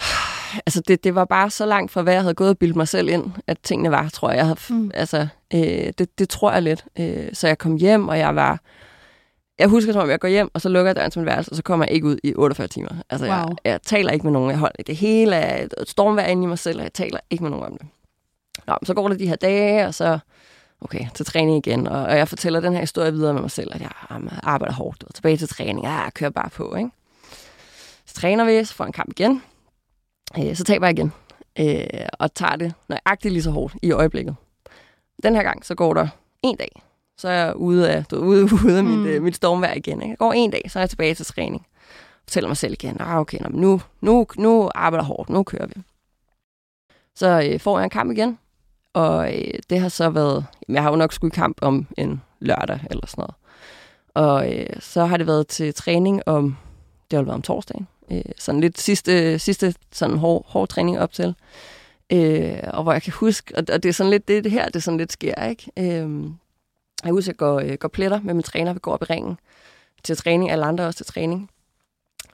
[0.66, 2.88] Altså, det, det var bare så langt fra, hvad jeg havde gået og bildet mig
[2.88, 4.36] selv ind, at tingene var, tror jeg.
[4.36, 4.90] jeg havde, mm.
[4.94, 6.84] Altså, øh, det, det tror jeg lidt.
[6.98, 8.60] Øh, så jeg kom hjem, og jeg var
[9.60, 11.52] jeg husker som om, jeg går hjem, og så lukker jeg døren til min værelse,
[11.52, 12.90] og så kommer jeg ikke ud i 48 timer.
[13.10, 13.34] Altså, wow.
[13.34, 14.50] jeg, jeg taler ikke med nogen.
[14.50, 17.44] Jeg holder det hele af et stormvær inde i mig selv, og jeg taler ikke
[17.44, 17.86] med nogen om det.
[18.66, 20.18] Nå, så går det de her dage, og så
[20.80, 23.70] okay, til træning igen, og, og jeg fortæller den her historie videre med mig selv,
[23.74, 23.90] at jeg
[24.42, 26.90] arbejder hårdt, og tilbage til træning, ja, jeg kører bare på, ikke?
[28.06, 29.42] Så træner vi, så får en kamp igen,
[30.38, 31.12] øh, så taber jeg igen,
[31.58, 34.36] øh, og tager det nøjagtigt lige så hårdt i øjeblikket.
[35.22, 36.08] Den her gang, så går der
[36.42, 36.82] en dag,
[37.20, 38.90] så er jeg ude af, du, ude, ude af mm.
[38.90, 40.02] mit, øh, mit stormvær igen.
[40.02, 40.10] Ikke?
[40.10, 41.66] Jeg går en dag, så er jeg tilbage til træning.
[42.24, 45.74] Fortæller mig selv igen, ah, okay, nu, nu, nu arbejder hårdt, nu kører vi.
[47.14, 48.38] Så øh, får jeg en kamp igen,
[48.92, 51.86] og øh, det har så været, jamen, jeg har jo nok skulle i kamp om
[51.96, 53.34] en lørdag eller sådan noget.
[54.14, 56.56] Og øh, så har det været til træning om,
[57.10, 61.12] det har været om torsdagen, øh, sådan lidt sidste, sidste sådan hård, hård træning op
[61.12, 61.34] til.
[62.12, 64.68] Øh, og hvor jeg kan huske, og, og det er sådan lidt det, det her,
[64.68, 65.70] det sådan lidt sker, ikke?
[65.78, 66.30] Øh,
[67.04, 69.04] jeg husker, at jeg går, øh, går pletter med min træner, vi går op i
[69.04, 69.38] ringen
[70.04, 71.50] til træning, alle andre også til træning.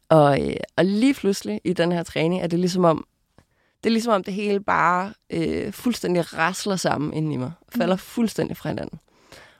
[0.08, 3.06] Og, øh, og lige pludselig i den her træning, er det ligesom om,
[3.84, 7.52] det er ligesom om det hele bare øh, fuldstændig rasler sammen inden i mig.
[7.76, 7.98] Falder mm.
[7.98, 8.98] fuldstændig fra hinanden.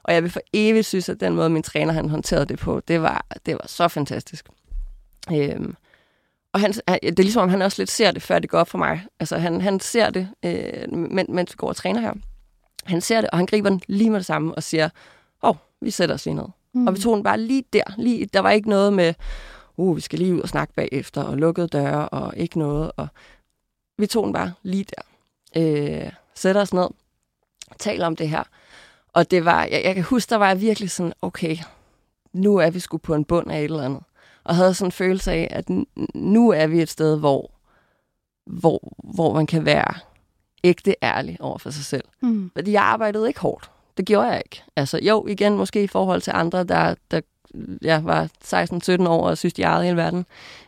[0.03, 2.79] Og jeg vil for evigt synes, at den måde, min træner han håndterede det på,
[2.79, 4.45] det var, det var så fantastisk.
[5.33, 5.75] Øhm,
[6.53, 8.67] og han, det er ligesom om, han også lidt ser det, før det går op
[8.67, 9.05] for mig.
[9.19, 10.97] Altså, han, han ser det, øh,
[11.29, 12.13] mens vi går og træner her.
[12.83, 14.89] Han ser det, og han griber den lige med det samme og siger,
[15.43, 16.45] åh, oh, vi sætter os lige ned.
[16.73, 16.87] Mm.
[16.87, 17.83] Og vi tog den bare lige der.
[17.97, 19.13] Lige, der var ikke noget med,
[19.77, 22.91] uh, vi skal lige ud og snakke bagefter, og lukkede døre, og ikke noget.
[22.97, 23.07] Og
[23.97, 25.01] vi tog den bare lige der.
[25.57, 26.87] Øh, sætter os ned,
[27.79, 28.43] taler om det her.
[29.13, 31.57] Og det var, jeg, jeg kan huske, der var jeg virkelig sådan, okay,
[32.33, 34.03] nu er vi sgu på en bund af et eller andet.
[34.43, 35.65] Og havde sådan en følelse af, at
[36.15, 37.51] nu er vi et sted, hvor,
[38.45, 39.93] hvor, hvor man kan være
[40.63, 42.03] ægte ærlig over for sig selv.
[42.21, 42.51] Mm.
[42.55, 43.71] Fordi jeg arbejdede ikke hårdt.
[43.97, 44.63] Det gjorde jeg ikke.
[44.75, 47.21] Altså jo, igen, måske i forhold til andre, der, der
[47.81, 48.29] jeg var
[49.03, 50.25] 16-17 år og synes, de ejede hele verden.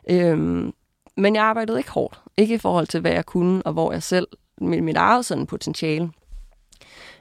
[0.10, 0.74] Øhm,
[1.18, 2.20] men jeg arbejdede ikke hårdt.
[2.38, 4.28] Ikke i forhold til, hvad jeg kunne, og hvor jeg selv,
[4.62, 6.12] mit, mit eget sådan potentiale.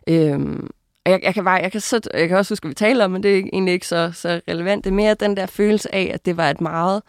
[0.07, 0.71] Øhm,
[1.07, 3.11] jeg, jeg, kan bare, jeg, kan så, jeg kan også huske, at vi taler om,
[3.11, 4.85] men det er egentlig ikke så, så relevant.
[4.85, 7.03] Det er mere den der følelse af, at det var et meget,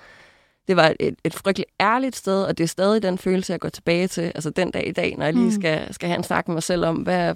[0.70, 3.70] det var et, et frygteligt ærligt sted, og det er stadig den følelse, jeg går
[3.70, 5.52] tilbage til, altså den dag i dag, når jeg lige mm.
[5.52, 7.36] skal, skal have en snak med mig selv om, hvad,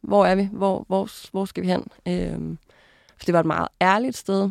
[0.00, 1.86] hvor er vi, hvor, hvor, hvor skal vi hen?
[2.08, 2.58] Øhm,
[3.18, 4.50] for det var et meget ærligt sted,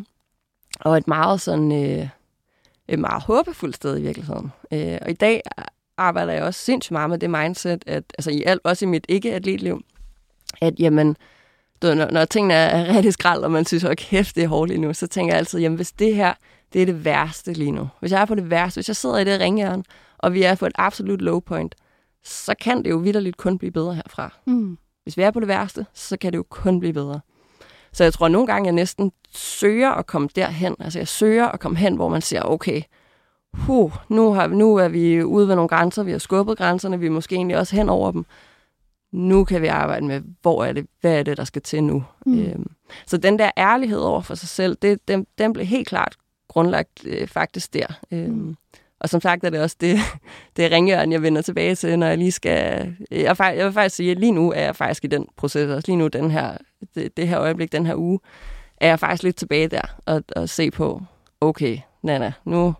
[0.80, 2.08] og et meget sådan, øh,
[2.88, 4.52] et meget håbefuldt sted i virkeligheden.
[4.72, 5.42] Øh, og i dag
[5.96, 9.06] arbejder jeg også sindssygt meget med det mindset, at, altså i alt, også i mit
[9.08, 9.84] ikke-atletliv,
[10.60, 11.16] at jamen,
[11.82, 14.68] du, når, når tingene er rigtig skrald, og man synes, at kæft, det er hårdt
[14.68, 16.34] lige nu, så tænker jeg altid, jamen hvis det her,
[16.74, 17.88] det er det værste lige nu.
[18.00, 19.84] Hvis jeg er på det værste, hvis jeg sidder i det ringjern,
[20.18, 21.74] og vi er på et absolut low point,
[22.24, 24.32] så kan det jo vidderligt kun blive bedre herfra.
[24.46, 24.78] Mm.
[25.02, 27.20] Hvis vi er på det værste, så kan det jo kun blive bedre.
[27.92, 30.76] Så jeg tror, at nogle gange, jeg næsten søger at komme derhen.
[30.80, 32.82] Altså jeg søger at komme hen, hvor man siger, okay,
[33.52, 37.06] huh, nu, har, nu er vi ude ved nogle grænser, vi har skubbet grænserne, vi
[37.06, 38.26] er måske egentlig også hen over dem.
[39.12, 42.04] Nu kan vi arbejde med, hvor er det, hvad er det, der skal til nu.
[42.26, 42.38] Mm.
[42.38, 42.70] Øhm,
[43.06, 46.16] så den der ærlighed over for sig selv, det, den, den blev helt klart
[46.54, 47.86] grundlagt øh, faktisk der.
[48.10, 48.56] Øhm, mm.
[49.00, 49.98] Og som sagt er det også det,
[50.56, 52.94] det ringjørn, jeg vender tilbage til, når jeg lige skal...
[53.10, 55.70] Jeg, jeg vil faktisk sige, at lige nu er jeg faktisk i den proces.
[55.70, 56.56] Også lige nu, den her,
[56.94, 58.20] det, det her øjeblik, den her uge,
[58.76, 61.02] er jeg faktisk lidt tilbage der og, og se på,
[61.40, 62.74] okay, Nana, nu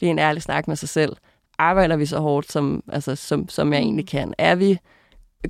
[0.00, 1.16] lige en ærlig snak med sig selv.
[1.58, 4.34] Arbejder vi så hårdt, som, altså, som, som jeg egentlig kan?
[4.38, 4.78] Er vi,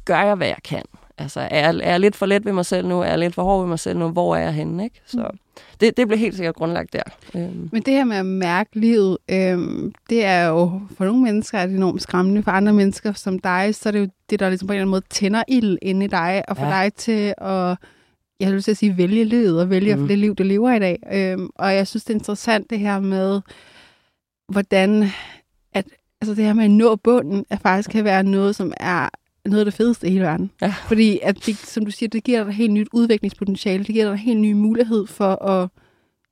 [0.05, 0.83] gør jeg, hvad jeg kan?
[1.19, 3.01] Altså, er jeg, er jeg lidt for let ved mig selv nu?
[3.01, 4.09] Er jeg lidt for hård ved mig selv nu?
[4.09, 4.85] Hvor er jeg henne?
[4.85, 5.01] Ikke?
[5.07, 5.39] Så mm.
[5.81, 7.03] det, det blev helt sikkert grundlagt der.
[7.35, 7.69] Øhm.
[7.73, 11.67] Men det her med at mærke livet, øhm, det er jo for nogle mennesker er
[11.67, 12.43] det enormt skræmmende.
[12.43, 14.83] For andre mennesker som dig, så er det jo det, der ligesom på en eller
[14.83, 16.83] anden måde tænder ild inde i dig, og får ja.
[16.83, 17.77] dig til at
[18.41, 20.09] jeg vil sige, vælge livet og vælge mm.
[20.09, 20.99] det liv, du lever i dag.
[21.13, 23.41] Øhm, og jeg synes, det er interessant det her med,
[24.49, 25.11] hvordan
[25.73, 25.85] at,
[26.21, 29.09] altså det her med at nå bunden, at faktisk kan være noget, som er
[29.47, 30.51] noget af det fedeste i hele verden.
[30.63, 30.75] Ja.
[30.89, 33.85] Fordi, at det, som du siger, det giver dig et helt nyt udviklingspotentiale.
[33.85, 35.69] Det giver dig en helt ny mulighed for at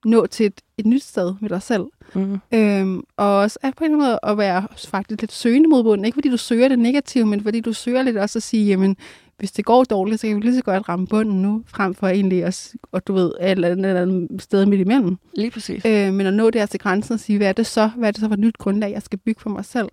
[0.04, 1.84] nå til et, et nyt sted med dig selv.
[2.14, 2.40] Mm.
[2.54, 6.04] Øhm, og også at på en måde at være faktisk lidt søgende mod bunden.
[6.04, 8.96] Ikke fordi du søger det negative, men fordi du søger lidt også at sige, jamen,
[9.38, 12.08] hvis det går dårligt, så kan vi lige så godt ramme bunden nu, frem for
[12.08, 15.16] egentlig at, og du ved, et eller andet, eller andet sted midt imellem.
[15.36, 15.84] Lige præcis.
[15.86, 17.90] Øh, men at nå der til grænsen og sige, hvad er det så?
[17.96, 19.88] Hvad er det så for et nyt grundlag, jeg skal bygge for mig selv?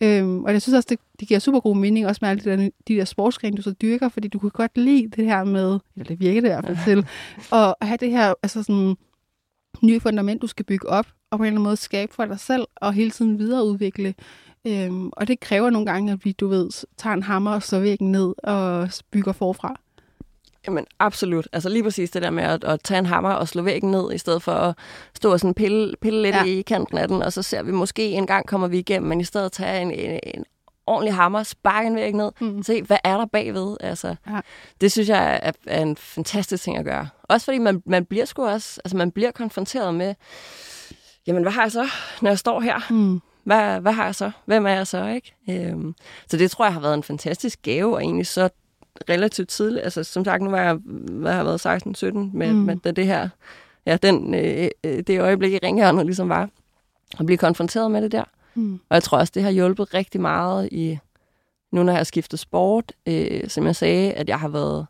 [0.00, 2.50] Øh, og jeg synes også, det, det giver super god mening, også med alle de
[2.50, 5.78] der, de der sportsgrene, du så dyrker, fordi du kan godt lide det her med,
[5.96, 7.06] eller det virker det i hvert fald til,
[7.52, 8.96] at have det her, altså sådan,
[9.82, 12.40] nye fundament, du skal bygge op, og på en eller anden måde skabe for dig
[12.40, 14.14] selv, og hele tiden videreudvikle.
[14.66, 17.78] Øhm, og det kræver nogle gange, at vi, du ved, tager en hammer og slår
[17.78, 19.76] væggen ned og bygger forfra.
[20.66, 21.48] Jamen, absolut.
[21.52, 24.12] Altså lige præcis det der med at, at tage en hammer og slå væggen ned,
[24.12, 24.74] i stedet for at
[25.14, 26.44] stå og sådan pille, pille lidt ja.
[26.44, 29.20] i kanten af den, og så ser vi måske en gang kommer vi igennem, men
[29.20, 30.44] i stedet tage en, en, en
[30.86, 32.62] ordentlig hammer, sparke en væg ned, mm.
[32.62, 33.76] se, hvad er der bagved?
[33.80, 34.40] Altså, ja.
[34.80, 37.08] Det synes jeg er, er en fantastisk ting at gøre.
[37.22, 40.14] Også fordi man, man bliver sgu også, altså man bliver konfronteret med,
[41.26, 41.88] jamen hvad har jeg så,
[42.22, 42.80] når jeg står her?
[42.90, 44.30] Mm hvad, hvad har jeg så?
[44.44, 45.06] Hvem er jeg så?
[45.06, 45.34] ikke?
[45.48, 45.94] Øhm,
[46.28, 48.48] så det tror jeg har været en fantastisk gave, og egentlig så
[49.08, 49.84] relativt tidligt.
[49.84, 50.74] Altså som sagt, nu var jeg,
[51.10, 52.58] hvad har været 16-17 med, mm.
[52.58, 53.28] med det her,
[53.86, 56.48] ja, den, øh, øh, det øjeblik i ringhjørnet ligesom var,
[57.18, 58.24] at blive konfronteret med det der.
[58.54, 58.74] Mm.
[58.88, 60.98] Og jeg tror også, det har hjulpet rigtig meget i,
[61.72, 64.86] nu når jeg har skiftet sport, øh, som jeg sagde, at jeg har været,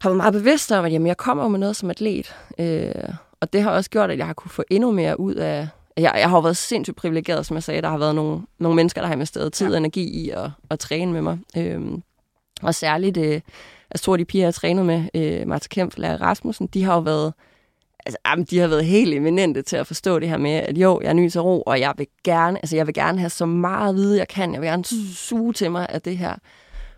[0.00, 2.34] har været meget bevidst om, at jamen, jeg kommer med noget som atlet.
[2.58, 5.68] Øh, og det har også gjort, at jeg har kunne få endnu mere ud af,
[6.02, 7.82] jeg, jeg har jo været sindssygt privilegeret, som jeg sagde.
[7.82, 10.78] Der har været nogle, nogle mennesker, der har investeret tid og energi i at, at
[10.78, 11.38] træne med mig.
[11.56, 12.02] Øhm,
[12.62, 13.40] og særligt, øh,
[13.92, 16.82] jeg tror, de piger, jeg har trænet med, øh, Marta Kempf og Lærer Rasmussen, de
[16.84, 17.32] har jo været,
[18.06, 21.00] altså, jamen, de har været helt eminente til at forstå det her med, at jo,
[21.02, 23.46] jeg er ny til ro, og jeg vil gerne, altså, jeg vil gerne have så
[23.46, 24.52] meget vide, jeg kan.
[24.52, 25.06] Jeg vil gerne mm.
[25.14, 26.34] suge til mig af det her.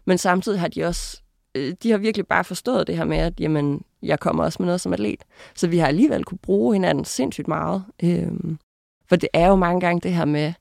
[0.05, 1.21] Men samtidig har de også,
[1.55, 4.67] øh, de har virkelig bare forstået det her med, at jamen, jeg kommer også med
[4.67, 5.25] noget som atlet.
[5.55, 7.85] Så vi har alligevel kunne bruge hinanden sindssygt meget.
[8.03, 8.59] Øhm,
[9.13, 10.53] for det er jo mange gange det her med,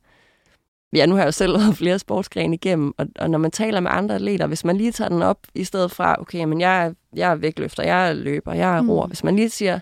[0.96, 3.80] ja, nu har jeg jo selv været flere sportsgrene igennem, og, og når man taler
[3.80, 6.86] med andre atleter, hvis man lige tager den op, i stedet fra, okay, men jeg
[6.86, 9.10] er, jeg er vægtløfter, jeg er løber, jeg er roer, mm.
[9.10, 9.80] hvis man lige siger,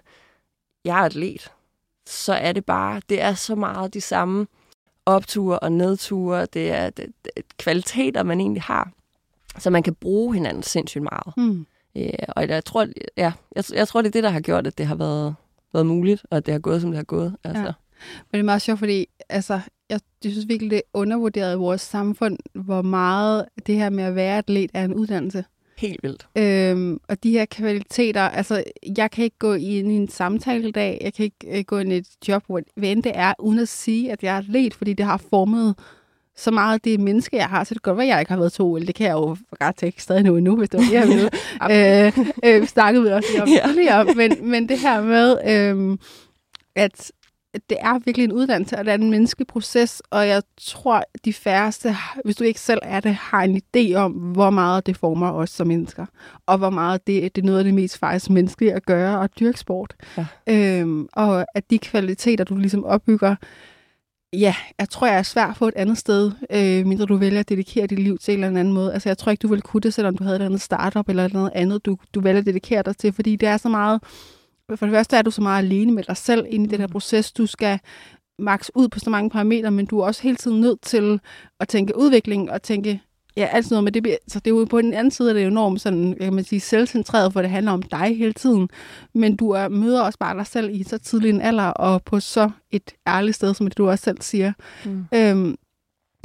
[0.85, 1.51] jeg er atlet,
[2.07, 4.47] så er det bare, det er så meget de samme
[5.05, 8.91] opture og nedture, det er det, det, kvaliteter, man egentlig har,
[9.57, 11.33] så man kan bruge hinanden sindssygt meget.
[11.37, 11.65] Mm.
[11.95, 14.77] Ja, og jeg tror, ja, jeg, jeg tror, det er det, der har gjort, at
[14.77, 15.35] det har været,
[15.73, 17.35] været muligt, og at det har gået, som det har gået.
[17.43, 17.63] Altså.
[17.63, 17.71] Ja.
[18.31, 19.59] Men det er meget sjovt, fordi altså,
[19.89, 24.03] jeg, jeg synes virkelig, det er undervurderet i vores samfund, hvor meget det her med
[24.03, 25.43] at være atlet er en uddannelse.
[25.77, 26.27] Helt vildt.
[26.37, 28.63] Øhm, og de her kvaliteter, altså
[28.97, 31.77] jeg kan ikke gå ind i en samtale i dag, jeg kan ikke øh, gå
[31.77, 34.37] ind i et job, hvor hvad end det er, uden at sige, at jeg er
[34.37, 35.75] atlet, fordi det har formet
[36.35, 37.63] så meget det menneske, jeg har.
[37.63, 38.87] Så det kan godt være, at jeg ikke har været to OL.
[38.87, 41.29] Det kan jeg jo godt tænke stadig nu endnu, hvis det var det, jeg ville.
[42.45, 43.61] øh, øh, snakkede vi også om Ja.
[43.67, 44.05] tidligere.
[44.15, 45.97] Men, men det her med, øh,
[46.75, 47.11] at
[47.53, 51.33] det er virkelig en uddannelse, og det er en menneskelig proces, og jeg tror, de
[51.33, 55.31] færreste, hvis du ikke selv er det, har en idé om, hvor meget det former
[55.31, 56.05] os som mennesker,
[56.45, 59.29] og hvor meget det, det er noget af det mest faktisk menneskelige at gøre, og
[59.39, 59.95] dyrke sport.
[60.17, 60.25] Ja.
[60.47, 63.35] Øhm, og at de kvaliteter, du ligesom opbygger,
[64.33, 67.49] ja, jeg tror, jeg er svært på et andet sted, øh, mindre du vælger at
[67.49, 68.93] dedikere dit liv til en eller anden måde.
[68.93, 71.29] Altså, jeg tror ikke, du ville kunne det, selvom du havde et andet startup eller
[71.33, 74.01] noget andet, du, du vælger at dedikere dig til, fordi det er så meget,
[74.77, 76.87] for det første er du så meget alene med dig selv inde i den her
[76.87, 77.31] proces.
[77.31, 77.79] Du skal
[78.39, 81.19] max ud på så mange parametre, men du er også hele tiden nødt til
[81.59, 83.01] at tænke udvikling og tænke,
[83.37, 85.29] ja, alt sådan noget, men det, bliver- så det er jo på den anden side,
[85.29, 88.33] er det jo enormt sådan, kan man sige, selvcentreret, for det handler om dig hele
[88.33, 88.69] tiden.
[89.13, 92.19] Men du er, møder også bare dig selv i så tidlig en alder, og på
[92.19, 94.53] så et ærligt sted, som det du også selv siger.
[94.85, 95.05] Mm.
[95.15, 95.55] Øhm,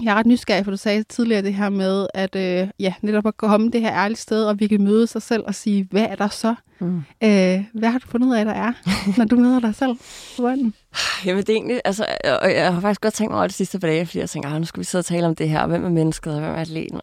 [0.03, 3.27] jeg er ret nysgerrig, for du sagde tidligere det her med, at øh, ja, netop
[3.27, 6.15] at komme det her ærlige sted, og virkelig møde sig selv og sige, hvad er
[6.17, 6.55] der så?
[6.79, 6.97] Mm.
[7.23, 8.73] Øh, hvad har du fundet ud af, der er,
[9.19, 9.97] når du møder dig selv?
[10.39, 10.75] Hvordan?
[11.27, 12.07] Jamen, det er egentlig, altså,
[12.43, 14.49] og jeg har faktisk godt tænkt mig over det sidste par dage, fordi jeg tænker,
[14.49, 16.41] ah, nu skal vi sidde og tale om det her, og hvem er mennesket, og
[16.41, 17.01] hvem er atleten?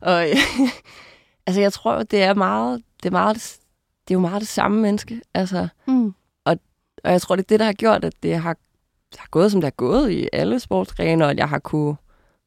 [0.00, 0.26] og
[1.46, 3.36] altså, jeg tror, det er meget, det er meget,
[4.08, 6.14] det er jo meget det samme menneske, altså, Mm.
[7.04, 8.56] og jeg tror, det er det, der har gjort, at det har,
[9.18, 11.96] har gået, som det har gået i alle sportsgrene, og at jeg har kunne,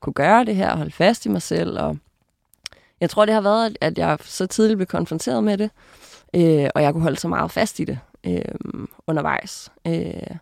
[0.02, 1.98] kunne gøre det her, og holde fast i mig selv, og
[3.02, 5.70] jeg tror, det har været, at jeg så tidligt blev konfronteret med det,
[6.36, 8.42] øh, og jeg kunne holde så meget fast i det øh,
[9.08, 9.72] undervejs.
[9.88, 10.36] Øh,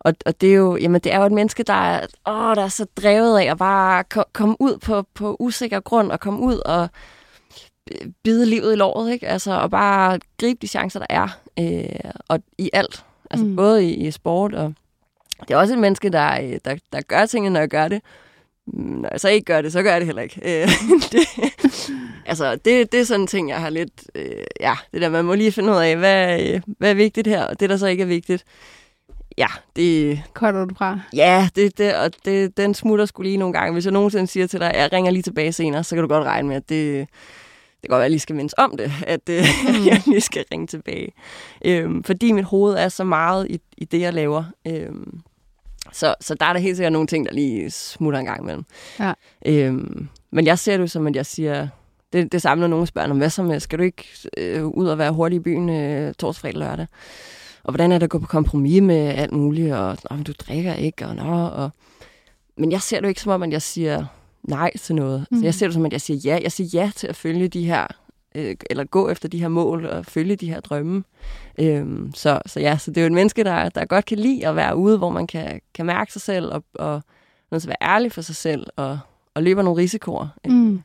[0.00, 2.62] og, og det er jo, jamen det er jo et menneske, der er, åh, der
[2.64, 6.40] er så drevet af at bare ko- komme ud på, på usikker grund, og komme
[6.40, 6.88] ud og
[8.24, 9.28] bide livet i låret, ikke?
[9.28, 13.04] Altså, og bare gribe de chancer, der er, øh, og i alt.
[13.30, 13.50] Altså Mm.
[13.50, 13.56] mm.
[13.56, 14.74] både i, i sport, og
[15.40, 18.02] det er også et menneske, der, øh, der, der gør tingene, når jeg gør det.
[18.66, 20.40] Mm, Når jeg så ikke gør det, så gør jeg det heller ikke.
[20.62, 20.68] Øh,
[21.12, 21.28] det,
[22.26, 23.92] altså, det, det er sådan en ting, jeg har lidt...
[24.14, 27.26] Øh, ja, det der, man må lige finde ud af, hvad, øh, hvad er vigtigt
[27.26, 28.44] her, og det, der så ikke er vigtigt.
[29.38, 29.46] Ja,
[29.76, 31.00] det, Cutter du fra?
[31.12, 33.72] Ja, det, det, og det, den smutter skulle lige nogle gange.
[33.72, 36.08] Hvis jeg nogensinde siger til dig, at jeg ringer lige tilbage senere, så kan du
[36.08, 37.08] godt regne med, at det,
[37.80, 40.02] det kan godt være, at jeg lige skal mindes om det, at, øh, at jeg
[40.06, 41.12] lige skal ringe tilbage.
[41.64, 44.44] Øhm, fordi mit hoved er så meget i, i det, jeg laver.
[44.66, 45.20] Øhm,
[45.92, 48.64] så, så der er der helt sikkert nogle ting, der lige smutter en gang imellem.
[49.00, 49.12] Ja.
[49.46, 51.68] Øhm, men jeg ser det jo som, at jeg siger,
[52.12, 54.04] det, det samme, når nogen spørger, om hvad så med, skal du ikke
[54.36, 56.86] øh, ud og være hurtig i byen øh, torsdag, lørdag?
[57.64, 60.32] Og hvordan er det at gå på kompromis med alt muligt, og Nå, men du
[60.32, 61.70] drikker ikke, og nå, og...
[62.56, 64.04] Men jeg ser det jo ikke som om, at jeg siger
[64.42, 65.26] nej til noget.
[65.30, 65.36] Mm.
[65.36, 65.44] Mhm.
[65.44, 66.40] Jeg ser det som, at jeg siger ja.
[66.42, 67.86] Jeg siger ja til at følge de her,
[68.34, 71.04] øh, eller gå efter de her mål, og følge de her drømme.
[71.60, 74.46] Øhm, så, så ja, så det er jo et menneske, der, der godt kan lide
[74.46, 77.02] at være ude, hvor man kan, kan mærke sig selv, og, og
[77.50, 78.98] nødt til at være ærlig for sig selv, og,
[79.34, 80.28] og løber nogle risikoer.
[80.46, 80.82] Mm.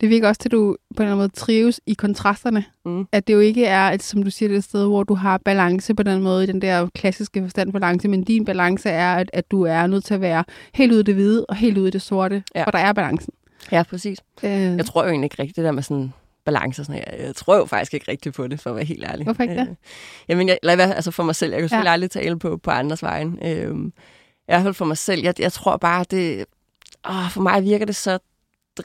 [0.00, 2.64] Det virker også til, at du på en eller anden måde trives i kontrasterne.
[2.84, 3.06] Mm.
[3.12, 5.38] At det jo ikke er, et, som du siger, det et sted, hvor du har
[5.44, 9.30] balance på den måde, i den der klassiske forstand balance, men din balance er, at,
[9.32, 11.88] at du er nødt til at være helt ude i det hvide og helt ude
[11.88, 12.64] i det sorte, Ja.
[12.64, 13.32] for der er balancen.
[13.72, 14.18] Ja, præcis.
[14.42, 16.12] Øh, Jeg tror jo egentlig ikke rigtigt, det der med sådan
[16.44, 17.02] balance sådan.
[17.06, 19.24] Jeg, jeg tror jo faktisk ikke rigtigt på det, for at være helt ærlig.
[19.24, 19.68] Hvorfor ikke det?
[19.68, 19.74] Øh,
[20.28, 21.50] jamen, jeg, eller, altså for mig selv.
[21.50, 21.92] Jeg kan jo selvfølgelig Ja.
[21.92, 23.38] aldrig tale på, på andres vejen.
[23.42, 25.22] Øh, I hvert fald for mig selv.
[25.22, 26.44] Jeg, jeg tror bare, det...
[27.08, 28.18] Åh, for mig virker det så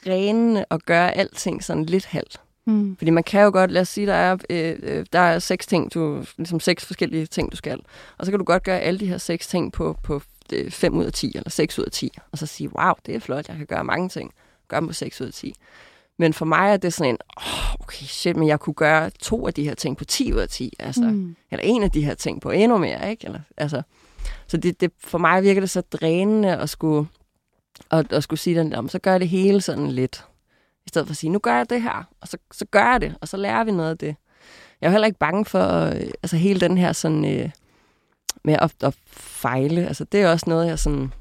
[0.05, 2.41] drænende at gøre alting sådan lidt halvt.
[2.65, 2.95] mm.
[2.97, 5.67] Fordi man kan jo godt, lad os sige, der er, øh, øh, der er seks
[5.67, 7.79] ting, du, ligesom seks forskellige ting, du skal.
[8.17, 10.21] Og så kan du godt gøre alle de her seks ting på, på
[10.69, 12.11] 5 ud af 10, eller 6 ud af 10.
[12.31, 14.33] Og så sige, wow, det er flot, jeg kan gøre mange ting.
[14.67, 15.53] Gør dem på 6 ud af 10.
[16.19, 19.47] Men for mig er det sådan en, oh, okay, shit, men jeg kunne gøre to
[19.47, 20.73] af de her ting på 10 ud af 10.
[20.79, 21.35] Altså, mm.
[21.51, 23.25] Eller en af de her ting på endnu mere, ikke?
[23.25, 23.81] Eller, altså,
[24.47, 27.07] så det, det, for mig virker det så drænende at skulle,
[27.91, 30.25] at, at skulle sige, den, "Nå, men så gør jeg det hele sådan lidt.
[30.85, 33.01] I stedet for at sige, nu gør jeg det her, og så, så gør jeg
[33.01, 34.15] det, og så lærer vi noget af det.
[34.81, 37.49] Jeg er heller ikke bange for, øh, altså hele den her sådan, øh,
[38.43, 39.87] med at, at fejle.
[39.87, 41.13] Altså det er også noget, jeg sådan,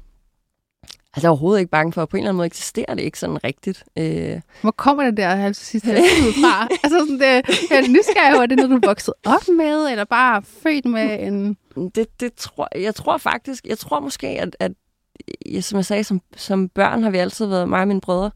[1.17, 3.19] altså jeg er overhovedet ikke bange for, på en eller anden måde eksisterer det ikke
[3.19, 3.83] sådan rigtigt.
[3.97, 6.67] Øh, Hvor kommer det der altså, sidste ud fra?
[6.83, 10.41] altså sådan det, jeg er nysgerrig er det noget, du vokset op med, eller bare
[10.41, 11.57] født med en...
[11.95, 14.71] Det, det tror, jeg tror faktisk, jeg tror måske, at, at
[15.45, 18.31] ja, som jeg sagde, som, som børn har vi altid været, mig og mine brødre,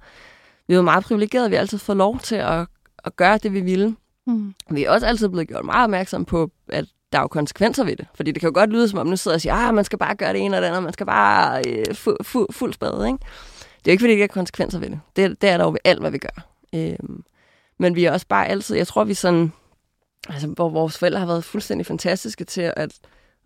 [0.68, 2.68] vi var meget privilegerede, vi har altid fået lov til at,
[3.06, 3.96] at gøre det, vi ville.
[4.28, 4.54] Mm.
[4.72, 7.96] Vi er også altid blevet gjort meget opmærksom på, at der er jo konsekvenser ved
[7.96, 8.08] det.
[8.16, 10.00] Fordi det kan jo godt lyde som om, nu sidder og siger, ah, man skal
[10.00, 13.08] bare gøre det ene og det andet, man skal bare øh, fu, fu, fuld spade,
[13.08, 13.18] ikke?
[13.20, 15.00] Det er jo ikke, fordi der ikke er konsekvenser ved det.
[15.16, 16.48] Det, det er der jo ved alt, hvad vi gør.
[16.76, 17.24] Øhm,
[17.80, 19.52] Men vi er også bare altid, jeg tror, vi sådan,
[20.30, 22.92] altså, hvor vores forældre har været fuldstændig fantastiske til at, at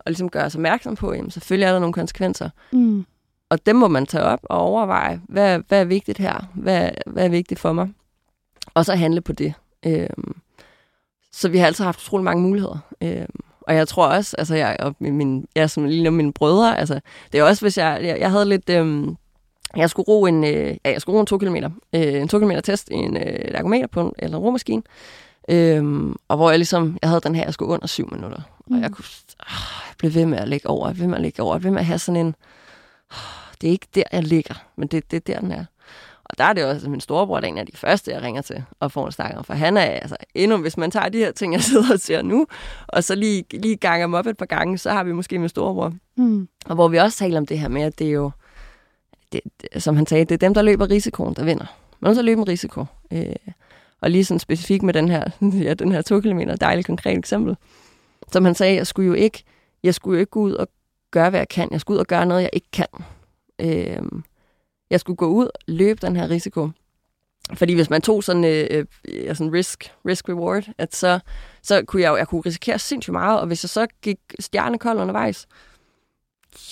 [0.06, 2.50] ligesom gøre os opmærksom på, jamen selvfølgelig er der nogle konsekvenser.
[2.72, 3.06] Mm.
[3.48, 6.50] Og dem må man tage op og overveje, hvad, hvad er vigtigt her?
[6.54, 7.88] Hvad, hvad er vigtigt for mig?
[8.74, 9.54] Og så handle på det.
[9.86, 10.36] Øhm,
[11.32, 12.78] så vi har altid haft utrolig mange muligheder.
[13.02, 13.26] Øhm,
[13.66, 17.00] og jeg tror også, altså jeg, og min, jeg som lige mine brødre, altså
[17.32, 19.16] det er også, hvis jeg, jeg, jeg havde lidt, øhm,
[19.76, 22.38] jeg skulle ro en, øh, ja, jeg skulle ro en to kilometer, øh, en to
[22.38, 24.82] kilometer test i en øh, ergometer på en, eller en romaskine,
[25.48, 28.76] øhm, og hvor jeg ligesom, jeg havde den her, jeg skulle under syv minutter, mm.
[28.76, 29.04] og jeg kunne,
[29.40, 29.52] øh,
[29.88, 31.86] jeg blev ved med at lægge over, ved med at lægge over, ved med at
[31.86, 32.34] have sådan en, øh,
[33.60, 35.64] det er ikke der, jeg ligger, men det, det er der, den er.
[36.30, 38.42] Og der er det også min storebror, der er en af de første, jeg ringer
[38.42, 39.44] til og får en snak om.
[39.44, 42.22] For han er altså endnu, hvis man tager de her ting, jeg sidder og ser
[42.22, 42.46] nu,
[42.88, 45.48] og så lige, lige ganger dem op et par gange, så har vi måske min
[45.48, 45.94] storebror.
[46.16, 46.48] Mm.
[46.66, 48.30] Og hvor vi også taler om det her med, at det er jo,
[49.32, 51.66] det, det, som han sagde, det er dem, der løber risikoen, der vinder.
[52.00, 52.84] Man så løbe en risiko.
[53.12, 53.36] Øh,
[54.00, 55.24] og lige sådan specifikt med den her,
[55.66, 57.56] ja, den her to kilometer, dejligt konkret eksempel.
[58.32, 59.44] Som han sagde, jeg skulle jo ikke,
[59.82, 60.68] jeg skulle jo ikke gå ud og
[61.10, 61.68] gøre, hvad jeg kan.
[61.70, 62.86] Jeg skulle ud og gøre noget, jeg ikke kan.
[63.58, 64.02] Øh,
[64.90, 66.70] jeg skulle gå ud og løbe den her risiko.
[67.54, 71.20] Fordi hvis man tog sådan en øh, øh, sådan risk, risk reward, at så,
[71.62, 75.46] så kunne jeg, jeg kunne risikere sindssygt meget, og hvis jeg så gik stjernekold undervejs,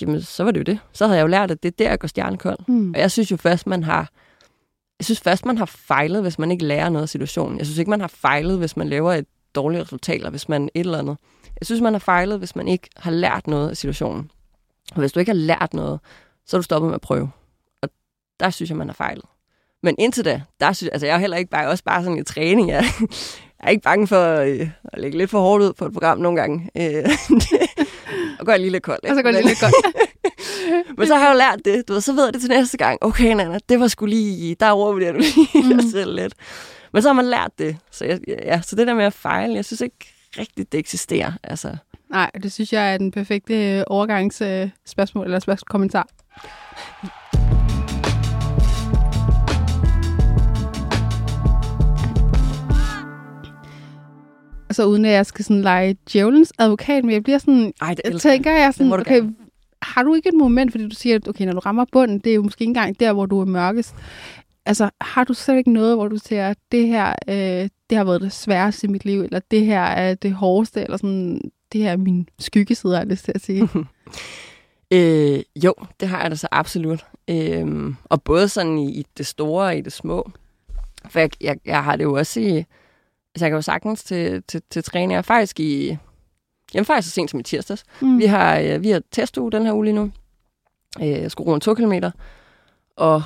[0.00, 0.78] jamen så var det jo det.
[0.92, 2.58] Så havde jeg jo lært, at det er der, jeg går stjernekold.
[2.68, 2.90] Mm.
[2.90, 4.10] Og jeg synes jo først, man har
[4.98, 7.58] jeg synes først, man har fejlet, hvis man ikke lærer noget af situationen.
[7.58, 10.68] Jeg synes ikke, man har fejlet, hvis man laver et dårligt resultat, eller hvis man
[10.74, 11.16] et eller andet.
[11.60, 14.30] Jeg synes, man har fejlet, hvis man ikke har lært noget af situationen.
[14.92, 16.00] Og hvis du ikke har lært noget,
[16.46, 17.30] så er du stoppet med at prøve
[18.40, 19.24] der synes jeg, man har fejlet.
[19.82, 22.24] Men indtil da, der synes altså jeg er heller ikke bare, også bare sådan en
[22.24, 22.70] træning.
[22.70, 22.84] Jeg,
[23.60, 26.18] jeg er ikke bange for øh, at lægge lidt for hårdt ud på et program
[26.18, 26.70] nogle gange.
[26.76, 27.04] Øh,
[28.40, 29.04] og går lige lidt koldt.
[29.04, 29.74] Og så går lige lidt koldt.
[30.98, 31.88] Men så har jeg jo lært det.
[31.88, 32.98] Du ved, så ved jeg det til næste gang.
[33.00, 34.56] Okay, Nana, det var sgu lige...
[34.60, 35.78] Der overvurderer du lige mm.
[35.78, 36.34] dig selv lidt.
[36.92, 37.76] Men så har man lært det.
[37.90, 41.32] Så, jeg, ja, så det der med at fejle, jeg synes ikke rigtigt, det eksisterer.
[41.42, 41.76] Altså.
[42.10, 46.08] Nej, det synes jeg er den perfekte overgangsspørgsmål eller spørgsmål kommentar.
[54.74, 58.20] Så uden at jeg skal sådan lege djævelens advokat, men jeg bliver sådan, Ej, det
[58.20, 59.34] tænker jeg sådan, okay, gerne.
[59.82, 62.30] har du ikke et moment, fordi du siger, at okay, når du rammer bunden, det
[62.30, 63.94] er jo måske ikke engang der, hvor du er mørkest.
[64.66, 68.04] Altså, har du slet ikke noget, hvor du siger, at det her, øh, det har
[68.04, 71.40] været det sværeste i mit liv, eller det her er det hårdeste, eller sådan,
[71.72, 73.68] det her er min skyggeside, har jeg lyst til at sige?
[74.94, 77.06] øh, jo, det har jeg da så absolut.
[77.30, 80.30] Øh, og både sådan i, i det store og i det små.
[81.08, 82.64] For jeg, jeg, jeg har det jo også i,
[83.34, 85.12] Altså, jeg kan jo sagtens til, til, til træning.
[85.12, 85.96] Jeg faktisk i...
[86.74, 87.84] Jamen faktisk så sent som i tirsdags.
[88.00, 88.18] Mm.
[88.18, 90.12] Vi har, øh, vi har testuge den her uge lige nu.
[91.00, 92.10] Øh, jeg skulle en to kilometer.
[92.96, 93.22] Og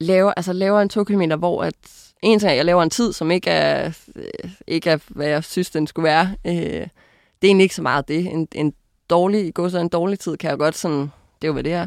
[0.00, 1.74] laver, altså laver en to kilometer, hvor at
[2.22, 5.44] en ting er, jeg laver en tid, som ikke er, øh, ikke er hvad jeg
[5.44, 6.36] synes, den skulle være.
[6.46, 8.26] Øh, det er egentlig ikke så meget det.
[8.26, 8.74] En, en
[9.10, 11.72] dårlig, gå så en dårlig tid, kan jeg godt sådan, det er jo, hvad det
[11.72, 11.86] er.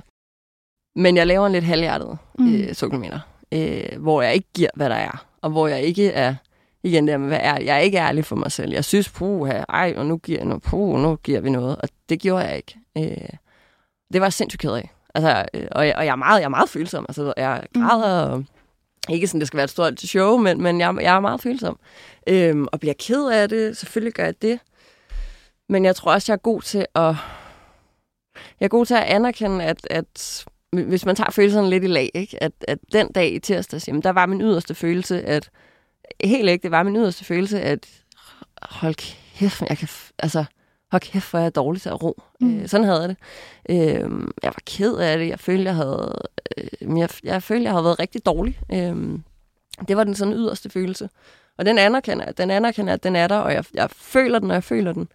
[0.95, 2.55] Men jeg laver en lidt halvhjertet mm.
[2.55, 3.19] øh, to kilometer,
[3.51, 6.35] øh, hvor jeg ikke giver, hvad der er, og hvor jeg ikke er
[6.83, 8.71] igen der med, hvad er Jeg er ikke ærlig for mig selv.
[8.71, 11.77] Jeg synes, puh, ej, og nu giver, nu, puh, nu giver vi noget.
[11.77, 12.79] Og det gjorde jeg ikke.
[12.97, 13.29] Øh,
[14.13, 14.91] det var jeg sindssygt ked af.
[15.15, 17.05] Altså, øh, og, jeg, og jeg, er meget, jeg er meget følsom.
[17.09, 18.45] Altså, jeg græder, mm.
[19.07, 21.41] og ikke sådan, det skal være et stort show, men, men jeg, jeg er meget
[21.41, 21.79] følsom.
[22.27, 23.77] Øh, og bliver ked af det.
[23.77, 24.59] Selvfølgelig gør jeg det.
[25.69, 27.15] Men jeg tror også, jeg er god til at...
[28.59, 32.11] Jeg er god til at anerkende, at, at hvis man tager følelserne lidt i lag,
[32.13, 32.43] ikke?
[32.43, 35.49] At, at den dag i tirsdags, jamen, der var min yderste følelse, at
[36.23, 37.87] helt ikke, det var min yderste følelse, at
[38.61, 39.87] hold kæft, jeg kan,
[40.19, 40.45] altså,
[40.91, 42.21] hold kæft, hvor er jeg dårlig til at ro.
[42.39, 42.59] Mm.
[42.59, 43.17] Øh, sådan havde jeg det.
[43.69, 44.09] Øh,
[44.43, 45.27] jeg var ked af det.
[45.27, 46.21] Jeg følte, jeg havde,
[46.57, 48.59] øh, jeg, jeg følte, jeg havde været rigtig dårlig.
[48.73, 49.19] Øh,
[49.87, 51.09] det var den sådan yderste følelse.
[51.57, 54.55] Og den anerkender, den anerkender, at den er der, og jeg, jeg føler den, og
[54.55, 55.07] jeg føler den.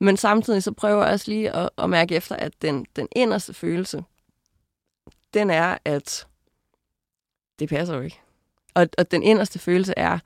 [0.00, 3.54] Men samtidig så prøver jeg også lige at, at mærke efter, at den, den inderste
[3.54, 4.04] følelse,
[5.34, 6.26] den er, at
[7.58, 8.20] det passer jo ikke.
[8.78, 10.18] Og, og den inderste følelse er,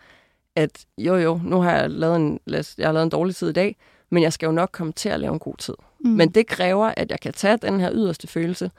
[0.57, 2.40] at jo jo, nu har jeg lavet en,
[2.78, 3.76] jeg har lavet en dårlig tid i dag,
[4.11, 5.74] men jeg skal jo nok komme til at lave en god tid.
[6.00, 6.11] Mm.
[6.11, 8.70] Men det kræver, at jeg kan tage den her yderste følelse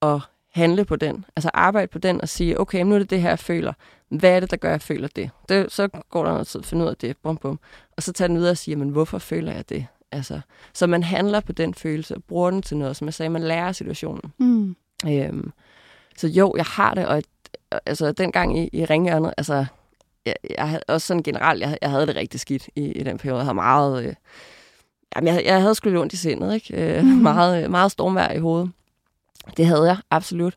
[0.00, 0.20] og
[0.52, 1.24] handle på den.
[1.36, 3.72] Altså arbejde på den og sige, okay, nu er det det her, jeg føler.
[4.08, 5.30] Hvad er det, der gør, at jeg føler det?
[5.48, 7.16] det så går der noget tid at finde ud af det.
[7.16, 7.58] Bum, bum.
[7.96, 9.86] Og så tager den videre og siger, men hvorfor føler jeg det?
[10.12, 10.40] Altså,
[10.72, 12.96] så man handler på den følelse og bruger den til noget.
[12.96, 14.32] Som jeg sagde, man lærer situationen.
[14.38, 14.76] Mm.
[15.08, 15.52] Øhm,
[16.16, 17.22] så jo, jeg har det, og
[17.86, 19.66] altså, dengang i, i ringhjørnet, altså,
[20.26, 23.38] jeg, jeg også sådan generelt, jeg, jeg havde det rigtig skidt i, i den periode.
[23.38, 24.04] Jeg havde meget...
[24.04, 24.14] Øh,
[25.16, 26.98] jamen, jeg, jeg havde sgu lidt ondt i sindet, ikke?
[26.98, 27.10] Øh, mm.
[27.10, 28.70] meget, meget stormvær i hovedet.
[29.56, 30.54] Det havde jeg, absolut.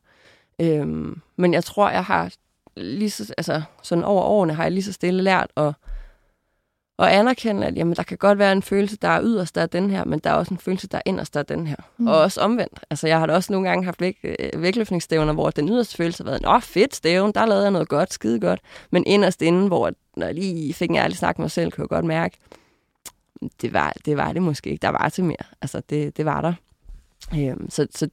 [0.62, 2.34] Øhm, men jeg tror, jeg har
[2.78, 5.74] lige så, altså, sådan over årene har jeg lige så stille lært at,
[7.00, 9.66] at anerkende, at jamen, der kan godt være en følelse, der er yderst, der er
[9.66, 11.76] den her, men der er også en følelse, der er inderst, der er den her.
[11.98, 12.08] Mm.
[12.08, 12.80] Og også omvendt.
[12.90, 16.24] Altså, jeg har da også nogle gange haft væk, øh, vægtløftningsstævner, hvor den yderste følelse
[16.24, 18.60] har været, åh, fedt stævn, der lavede jeg noget godt, skide godt.
[18.92, 21.82] Men inderst inden, hvor når jeg lige fik en ærlig snak med mig selv, kunne
[21.82, 22.38] jeg godt mærke,
[23.62, 24.82] det var, det var det måske ikke.
[24.82, 25.46] Der var til mere.
[25.62, 26.54] Altså, det, det var der.
[27.40, 28.10] Øhm, så, så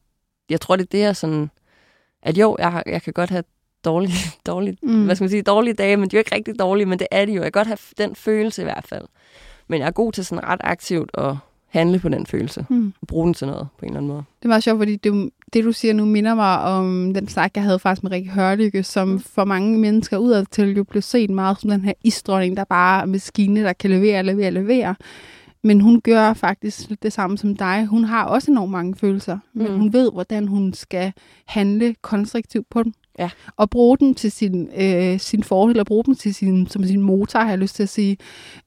[0.50, 1.50] jeg tror, det er det, jeg sådan...
[2.22, 3.44] At jo, jeg, jeg kan godt have
[3.84, 4.14] dårlige,
[4.46, 5.04] dårlige, mm.
[5.04, 7.06] hvad skal man sige, dårlige dage, men de er jo ikke rigtig dårlige, men det
[7.10, 7.42] er de jo.
[7.42, 9.04] Jeg kan godt have den følelse i hvert fald.
[9.68, 11.36] Men jeg er god til sådan ret aktivt at
[11.78, 12.66] handle på den følelse.
[12.70, 12.92] Mm.
[13.00, 14.22] Og bruge den til noget på en eller anden måde.
[14.38, 17.50] Det er meget sjovt, fordi det, det du siger nu minder mig om den snak,
[17.54, 19.20] jeg havde faktisk med Rikke Hørlykke, som mm.
[19.20, 23.02] for mange mennesker udad til jo blev set meget som den her isdronning, der bare
[23.02, 24.94] er maskine, der kan levere, levere, levere.
[25.62, 27.86] Men hun gør faktisk det samme som dig.
[27.86, 29.62] Hun har også enormt mange følelser, mm.
[29.62, 31.12] men hun ved, hvordan hun skal
[31.46, 32.92] handle konstruktivt på dem.
[33.18, 33.30] Ja.
[33.56, 37.00] Og bruge den til sin, øh, sin fordel, og bruge dem til sin, som sin
[37.00, 38.16] motor, har jeg lyst til at sige.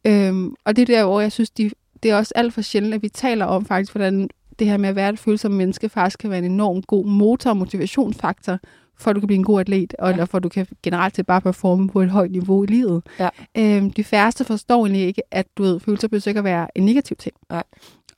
[0.08, 1.72] Øhm, og det er der, hvor jeg synes, de,
[2.04, 4.30] det er også alt for sjældent, at vi taler om faktisk, hvordan
[4.60, 7.50] det her med at være et følsomt menneske faktisk kan være en enorm god motor
[7.50, 8.60] og motivationsfaktor
[9.00, 10.14] for at du kan blive en god atlet, og, ja.
[10.14, 13.04] eller for at du kan generelt til bare performe på et højt niveau i livet.
[13.20, 13.30] Ja.
[13.58, 17.18] Øhm, de færreste forstår egentlig ikke, at du ved, følelser behøver at være en negativ
[17.18, 17.36] ting.
[17.50, 17.64] Nej.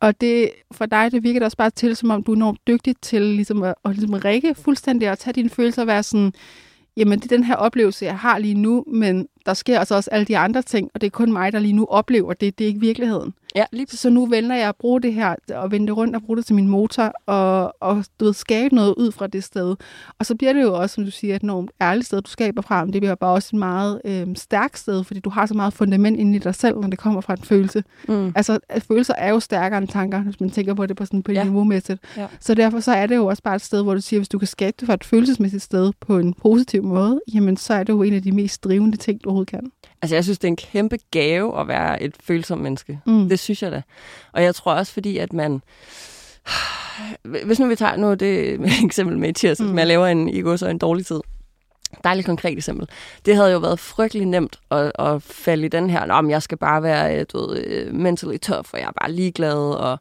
[0.01, 2.95] Og det, for dig, det virker også bare til, som om du er enormt dygtig
[3.01, 6.33] til ligesom at, at ligesom række fuldstændig og tage dine følelser og være sådan,
[6.97, 10.09] jamen det er den her oplevelse, jeg har lige nu, men der sker altså også
[10.09, 12.59] alle de andre ting, og det er kun mig, der lige nu oplever det.
[12.59, 13.33] Det er ikke virkeligheden.
[13.55, 16.21] Ja, lige Så nu vælger jeg at bruge det her, og vende det rundt og
[16.21, 19.75] bruge det til min motor, og, og du ved, skabe noget ud fra det sted.
[20.19, 22.61] Og så bliver det jo også, som du siger, et enormt ærligt sted, du skaber
[22.61, 25.53] fra, men det bliver bare også et meget øh, stærkt sted, fordi du har så
[25.53, 27.83] meget fundament inde i dig selv, når det kommer fra en følelse.
[28.07, 28.31] Mm.
[28.35, 31.31] Altså, følelser er jo stærkere end tanker, hvis man tænker på det på sådan på
[31.31, 31.43] ja.
[31.43, 32.01] niveau-mæssigt.
[32.17, 32.27] Ja.
[32.39, 34.39] Så derfor så er det jo også bare et sted, hvor du siger, hvis du
[34.39, 37.93] kan skabe det fra et følelsesmæssigt sted på en positiv måde, jamen så er det
[37.93, 39.71] jo en af de mest drivende ting, overhovedet kan.
[40.01, 42.99] Altså, jeg synes, det er en kæmpe gave at være et følsomt menneske.
[43.05, 43.29] Mm.
[43.29, 43.81] Det synes jeg da.
[44.31, 45.61] Og jeg tror også, fordi at man...
[47.45, 49.79] Hvis nu vi tager nu det eksempel med i tirsdag, mm.
[49.79, 51.19] at lave en, i går så en dårlig tid.
[52.03, 52.87] Dejligt konkret eksempel.
[53.25, 56.57] Det havde jo været frygtelig nemt at, at falde i den her, om jeg skal
[56.57, 59.99] bare være du ved, øh, mentally tough, og jeg er bare ligeglad, og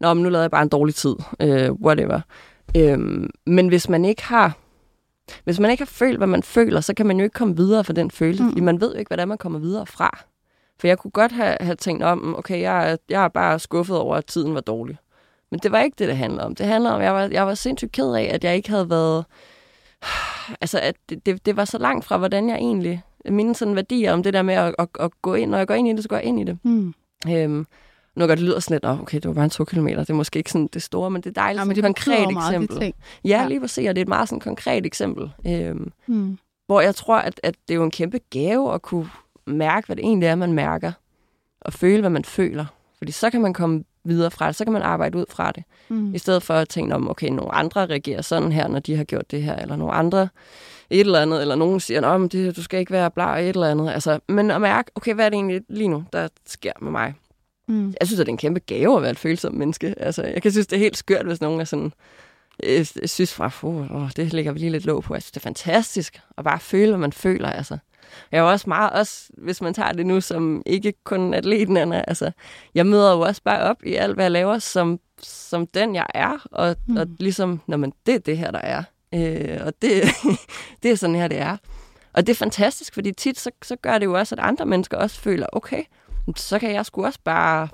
[0.00, 1.14] Nå, men nu lavede jeg bare en dårlig tid,
[1.44, 2.20] uh, whatever.
[2.78, 4.56] Um, men hvis man ikke har
[5.44, 7.84] hvis man ikke har følt, hvad man føler, så kan man jo ikke komme videre
[7.84, 8.48] for den følelse, mm.
[8.48, 10.24] fordi man ved jo ikke, hvordan man kommer videre fra.
[10.80, 14.16] For jeg kunne godt have, have tænkt om, okay, jeg, jeg er bare skuffet over,
[14.16, 14.96] at tiden var dårlig.
[15.50, 16.54] Men det var ikke det, det handlede om.
[16.54, 18.90] Det handlede om, at jeg var, jeg var sindssygt ked af, at jeg ikke havde
[18.90, 19.24] været...
[20.60, 23.02] Altså, at det, det, det var så langt fra, hvordan jeg egentlig...
[23.28, 25.50] Mine sådan værdier om det der med at, at, at gå ind.
[25.50, 26.58] Når jeg går ind i det, så går jeg ind i det.
[26.62, 26.94] Mm.
[27.28, 27.66] Øhm,
[28.16, 30.14] nu gør det lyder sådan lidt, okay, det var bare en to kilometer, det er
[30.14, 32.78] måske ikke sådan det store, men det er dejligt ja, men det konkret eksempel.
[32.78, 32.94] Meget,
[33.24, 35.30] ja, lige præcis, og det er et meget sådan konkret eksempel.
[35.46, 36.38] Øhm, mm.
[36.66, 39.10] Hvor jeg tror, at, at det er jo en kæmpe gave at kunne
[39.46, 40.92] mærke, hvad det egentlig er, man mærker,
[41.60, 42.66] og føle, hvad man føler.
[42.98, 45.64] Fordi så kan man komme videre fra det, så kan man arbejde ud fra det.
[45.88, 46.14] Mm.
[46.14, 49.04] I stedet for at tænke om, okay, nogle andre reagerer sådan her, når de har
[49.04, 50.28] gjort det her, eller nogle andre
[50.90, 52.10] et eller andet, eller nogen siger,
[52.48, 53.90] at du skal ikke være blar et eller andet.
[53.90, 57.14] Altså, men at mærke, okay, hvad er det egentlig lige nu, der sker med mig?
[57.70, 57.94] Mm.
[58.00, 59.94] Jeg synes, at det er en kæmpe gave at være et følsomt menneske.
[59.96, 61.92] Altså, jeg kan synes, det er helt skørt, hvis nogen er sådan,
[62.62, 65.14] jeg synes fra, oh, det lægger vi lige lidt låg på.
[65.14, 67.50] Jeg synes, det er fantastisk at bare føle, hvad man føler.
[67.50, 67.78] Altså.
[68.32, 72.04] Jeg er også meget, også hvis man tager det nu som ikke kun atleten, Anna,
[72.08, 72.30] altså,
[72.74, 76.06] jeg møder jo også bare op i alt, hvad jeg laver, som, som den, jeg
[76.14, 76.96] er, og, mm.
[76.96, 78.82] og ligesom, når man, det er det her, der er.
[79.14, 80.02] Øh, og det,
[80.82, 81.56] det er sådan her, det er.
[82.12, 84.96] Og det er fantastisk, fordi tit så, så gør det jo også, at andre mennesker
[84.96, 85.82] også føler, okay,
[86.36, 87.68] så kan jeg sgu også bare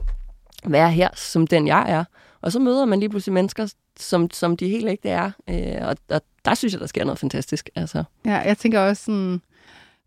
[0.64, 2.04] være her, som den jeg er.
[2.40, 5.30] Og så møder man lige pludselig mennesker, som, som de helt ikke er.
[5.50, 7.70] Øh, og, og der synes jeg, der sker noget fantastisk.
[7.74, 8.04] Altså.
[8.24, 9.40] Ja, jeg tænker også sådan,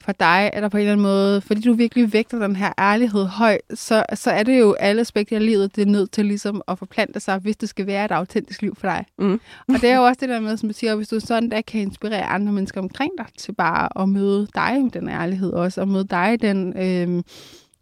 [0.02, 2.74] for dig er der på en eller anden måde, fordi du virkelig vægter den her
[2.80, 6.26] ærlighed højt, så, så er det jo alle aspekter af livet, det er nødt til
[6.26, 9.06] ligesom at forplante sig, hvis det skal være et autentisk liv for dig.
[9.18, 9.40] Mm.
[9.68, 11.62] og det er jo også det der med, som du siger, hvis du sådan der
[11.62, 15.82] kan inspirere andre mennesker omkring dig til bare at møde dig med den ærlighed også,
[15.82, 16.78] og møde dig den...
[16.78, 17.24] Øh,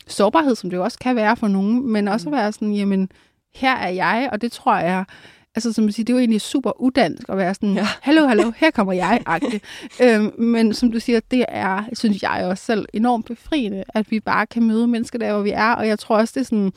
[0.08, 3.10] sårbarhed, som det jo også kan være for nogen, men også at være sådan, jamen,
[3.56, 5.06] her er jeg, og det tror jeg,
[5.56, 7.88] altså som du siger, det er jo egentlig super udansk at være sådan, ja.
[8.08, 9.22] hallo, hallo, her kommer jeg,
[10.04, 14.20] øhm, men som du siger, det er, synes jeg også selv, enormt befriende, at vi
[14.20, 16.72] bare kan møde mennesker der, hvor vi er, og jeg tror også, det er sådan,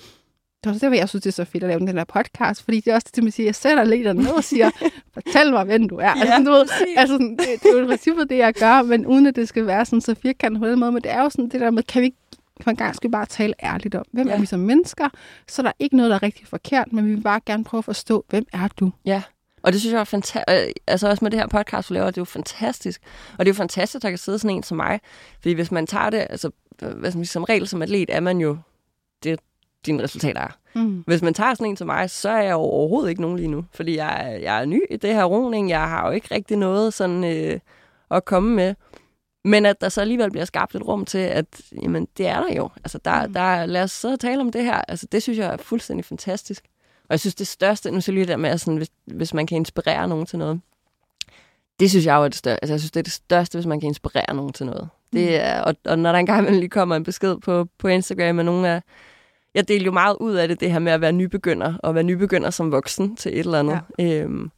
[0.60, 2.62] det er også derfor, jeg synes, det er så fedt at lave den her podcast,
[2.62, 4.70] fordi det er også det, man siger, jeg sætter lidt ned og siger,
[5.14, 6.04] fortæl mig, hvem du er.
[6.04, 6.66] Ja, altså, du ved,
[6.96, 9.48] altså sådan, det, det, er jo i princippet det, jeg gør, men uden at det
[9.48, 11.70] skal være sådan så firkantet på den måde, men det er jo sådan det der
[11.70, 12.18] med, kan vi ikke
[12.62, 14.34] for en gang skal vi bare tale ærligt om, hvem ja.
[14.34, 15.08] er vi som mennesker,
[15.48, 17.78] så der er ikke noget, der er rigtig forkert, men vi vil bare gerne prøve
[17.78, 18.90] at forstå, hvem er du?
[19.04, 19.22] Ja,
[19.62, 20.78] Og det synes jeg er fantastisk.
[20.86, 23.02] Altså også med det her podcast, du laver, det er jo fantastisk.
[23.32, 25.00] Og det er jo fantastisk, at der kan sidde sådan en som mig.
[25.40, 26.50] Fordi hvis man tager det, altså
[26.96, 28.56] hvad som, som regel som atlet, er man jo
[29.24, 29.40] det,
[29.86, 30.56] dine resultater er.
[30.74, 31.04] Mm.
[31.06, 33.48] Hvis man tager sådan en som mig, så er jeg jo overhovedet ikke nogen lige
[33.48, 33.64] nu.
[33.72, 35.70] Fordi jeg, jeg er ny i det her roning.
[35.70, 37.60] Jeg har jo ikke rigtig noget sådan øh,
[38.10, 38.74] at komme med.
[39.44, 41.46] Men at der så alligevel bliver skabt et rum til, at
[41.82, 42.68] jamen, det er der jo.
[42.76, 43.32] Altså, der, mm.
[43.32, 44.82] der, lad os så tale om det her.
[44.88, 46.64] Altså, det synes jeg er fuldstændig fantastisk.
[47.02, 49.56] Og jeg synes, det største, nu så lige der med, sådan, hvis, hvis man kan
[49.56, 50.60] inspirere nogen til noget,
[51.80, 52.64] det synes jeg jo er det største.
[52.64, 54.88] Altså, jeg synes, det er det største, hvis man kan inspirere nogen til noget.
[55.12, 55.34] Det mm.
[55.34, 58.68] er, og, og når der engang lige kommer en besked på, på Instagram med nogle
[58.68, 58.82] af...
[59.54, 62.04] Jeg deler jo meget ud af det, det her med at være nybegynder, og være
[62.04, 63.80] nybegynder som voksen til et eller andet.
[63.98, 64.04] Ja.
[64.04, 64.50] Øhm,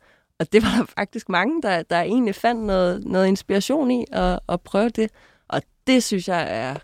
[0.43, 4.39] og det var der faktisk mange, der, der egentlig fandt noget, noget inspiration i at,
[4.49, 5.11] at prøve det.
[5.49, 6.77] Og det synes jeg er...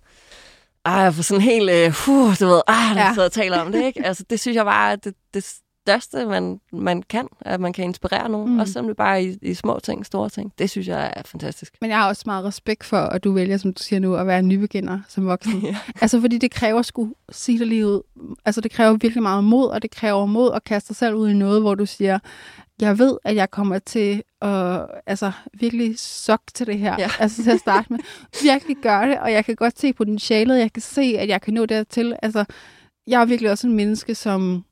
[0.85, 1.71] Ej, for sådan helt...
[2.09, 3.25] Uh, du ved, ah, der ja.
[3.25, 4.05] og taler om det, ikke?
[4.09, 5.45] Altså, det synes jeg var det, det
[5.89, 7.29] største, man, man kan.
[7.41, 8.53] At man kan inspirere nogen.
[8.53, 8.59] Mm.
[8.59, 10.53] Også selvom det bare er i, i små ting, store ting.
[10.59, 11.75] Det synes jeg er fantastisk.
[11.81, 14.27] Men jeg har også meget respekt for, at du vælger, som du siger nu, at
[14.27, 15.61] være nybegynder som voksen.
[15.67, 15.77] ja.
[16.01, 18.03] Altså, fordi det kræver sgu sige det lige ud.
[18.45, 21.29] Altså, det kræver virkelig meget mod, og det kræver mod at kaste dig selv ud
[21.29, 22.19] i noget, hvor du siger,
[22.81, 26.97] jeg ved, at jeg kommer til at altså, virkelig sok til det her.
[26.99, 27.11] Ja.
[27.21, 27.99] Altså til at starte med.
[28.43, 30.59] Virkelig gøre det, og jeg kan godt se potentialet.
[30.59, 32.17] Jeg kan se, at jeg kan nå dertil.
[32.23, 32.45] Altså,
[33.07, 34.65] jeg er virkelig også en menneske, som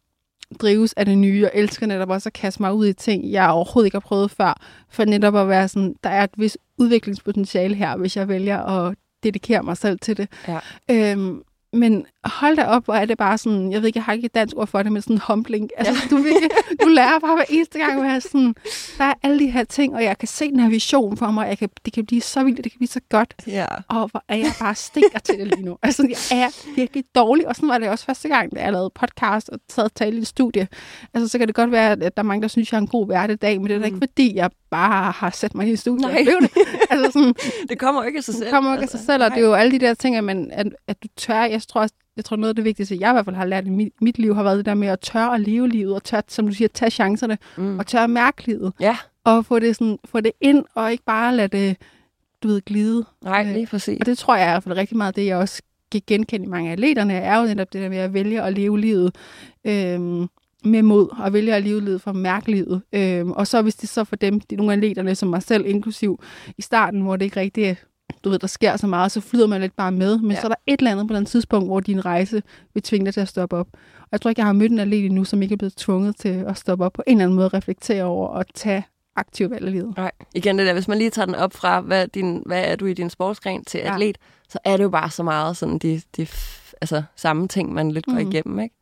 [0.61, 3.51] drives af det nye, og elsker netop også at kaste mig ud i ting, jeg
[3.51, 7.75] overhovedet ikke har prøvet før, for netop at være sådan, der er et vis udviklingspotentiale
[7.75, 10.29] her, hvis jeg vælger at dedikere mig selv til det.
[10.49, 10.59] Ja.
[10.91, 11.43] Øhm,
[11.73, 14.27] men hold da op, hvor er det bare sådan, jeg ved ikke, jeg har ikke
[14.27, 15.71] et dansk ord for det, men sådan humbling.
[15.77, 16.17] Altså, ja.
[16.17, 16.51] du, virkelig,
[16.83, 18.55] du lærer bare hver eneste gang, at sådan,
[18.99, 21.49] der er alle de her ting, og jeg kan se den her vision for mig,
[21.49, 23.35] jeg kan, det kan blive så vildt, det kan blive så godt.
[23.47, 23.67] Ja.
[23.89, 25.79] Og hvor er jeg bare stinker til det lige nu.
[25.83, 28.91] Altså, jeg er virkelig dårlig, og sådan var det også første gang, da jeg lavede
[28.95, 30.69] podcast og sad og talte i et studie.
[31.15, 32.89] Altså, så kan det godt være, at der er mange, der synes, jeg er en
[32.89, 33.95] god hverdag, men det er da mm.
[33.95, 36.27] ikke fordi, jeg bare har sat mig i et studie Nej.
[36.41, 36.51] det.
[36.91, 37.35] Altså, sådan,
[37.69, 38.45] det kommer ikke af sig selv.
[38.45, 40.17] Det kommer ikke af sig altså, selv, og det er jo alle de der ting,
[40.17, 42.97] at, man, at, at du tør, jeg tror også, jeg tror noget af det vigtigste,
[43.01, 45.01] jeg i hvert fald har lært i mit, liv, har været det der med at
[45.01, 47.79] tørre at leve livet, og tør, som du siger, tage chancerne, mm.
[47.79, 48.73] og tørre at mærke livet.
[48.81, 48.97] Ja.
[49.25, 51.77] Og få det, sådan, få det ind, og ikke bare lade det,
[52.43, 53.05] du ved, glide.
[53.25, 54.01] Nej, øh, lige præcis.
[54.01, 55.63] Og det tror jeg i hvert fald rigtig meget, det jeg også
[55.93, 58.53] kan genkende i mange af atleterne, er jo netop det der med at vælge at
[58.53, 59.17] leve livet
[59.65, 60.29] øhm,
[60.65, 62.83] med mod, og vælge at leve livet for at mærke livet.
[62.93, 65.67] Øhm, og så hvis det så for dem, er nogle af atleterne, som mig selv
[65.67, 66.23] inklusiv,
[66.59, 67.77] i starten, hvor det ikke rigtig
[68.25, 70.19] du ved, der sker så meget, så flyder man lidt bare med.
[70.19, 70.41] Men ja.
[70.41, 72.43] så er der et eller andet på den tidspunkt, hvor din rejse
[72.75, 73.69] vil tvinge dig til at stoppe op.
[74.01, 76.17] Og jeg tror ikke, jeg har mødt en atlet endnu, som ikke er blevet tvunget
[76.17, 78.85] til at stoppe op på en eller anden måde, reflektere over og tage
[79.17, 79.97] aktiv valg af livet.
[79.97, 82.77] Nej, igen det der, hvis man lige tager den op fra, hvad, din, hvad er
[82.77, 84.49] du i din sportsgren til atlet, ja.
[84.49, 86.27] så er det jo bare så meget sådan de, de
[86.81, 88.31] altså, samme ting, man lidt går mm.
[88.31, 88.75] igennem, ikke?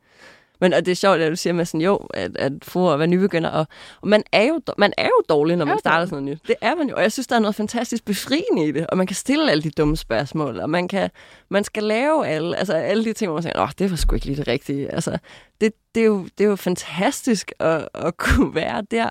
[0.65, 2.99] Men og det er sjovt, at du siger med sådan, jo, at, at få at
[2.99, 3.51] være nybegynder.
[3.51, 3.67] Og,
[4.01, 6.49] og man, er jo, man er jo dårlig, når man starter sådan noget nyt.
[6.49, 6.97] Det er man jo.
[6.97, 8.87] Og jeg synes, der er noget fantastisk befriende i det.
[8.87, 10.61] Og man kan stille alle de dumme spørgsmål.
[10.61, 11.11] Og man, kan,
[11.49, 14.15] man skal lave alle, altså alle de ting, hvor man siger, åh, det var sgu
[14.15, 14.93] ikke lige det rigtige.
[14.95, 15.19] Altså,
[15.61, 19.09] det, det, er, jo, det er jo fantastisk at, at kunne være der.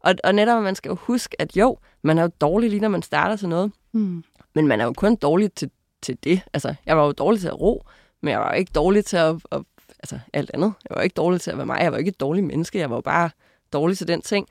[0.00, 2.88] Og, og netop, man skal jo huske, at jo, man er jo dårlig lige, når
[2.88, 3.72] man starter til noget.
[3.92, 4.24] Mm.
[4.54, 5.70] Men man er jo kun dårlig til,
[6.02, 6.40] til det.
[6.52, 7.84] Altså, jeg var jo dårlig til at ro,
[8.22, 9.62] men jeg var jo ikke dårlig til at, at
[9.98, 10.72] altså alt andet.
[10.90, 11.80] Jeg var ikke dårlig til at være mig.
[11.80, 12.78] Jeg var ikke et dårligt menneske.
[12.78, 13.30] Jeg var bare
[13.72, 14.48] dårlig til den ting.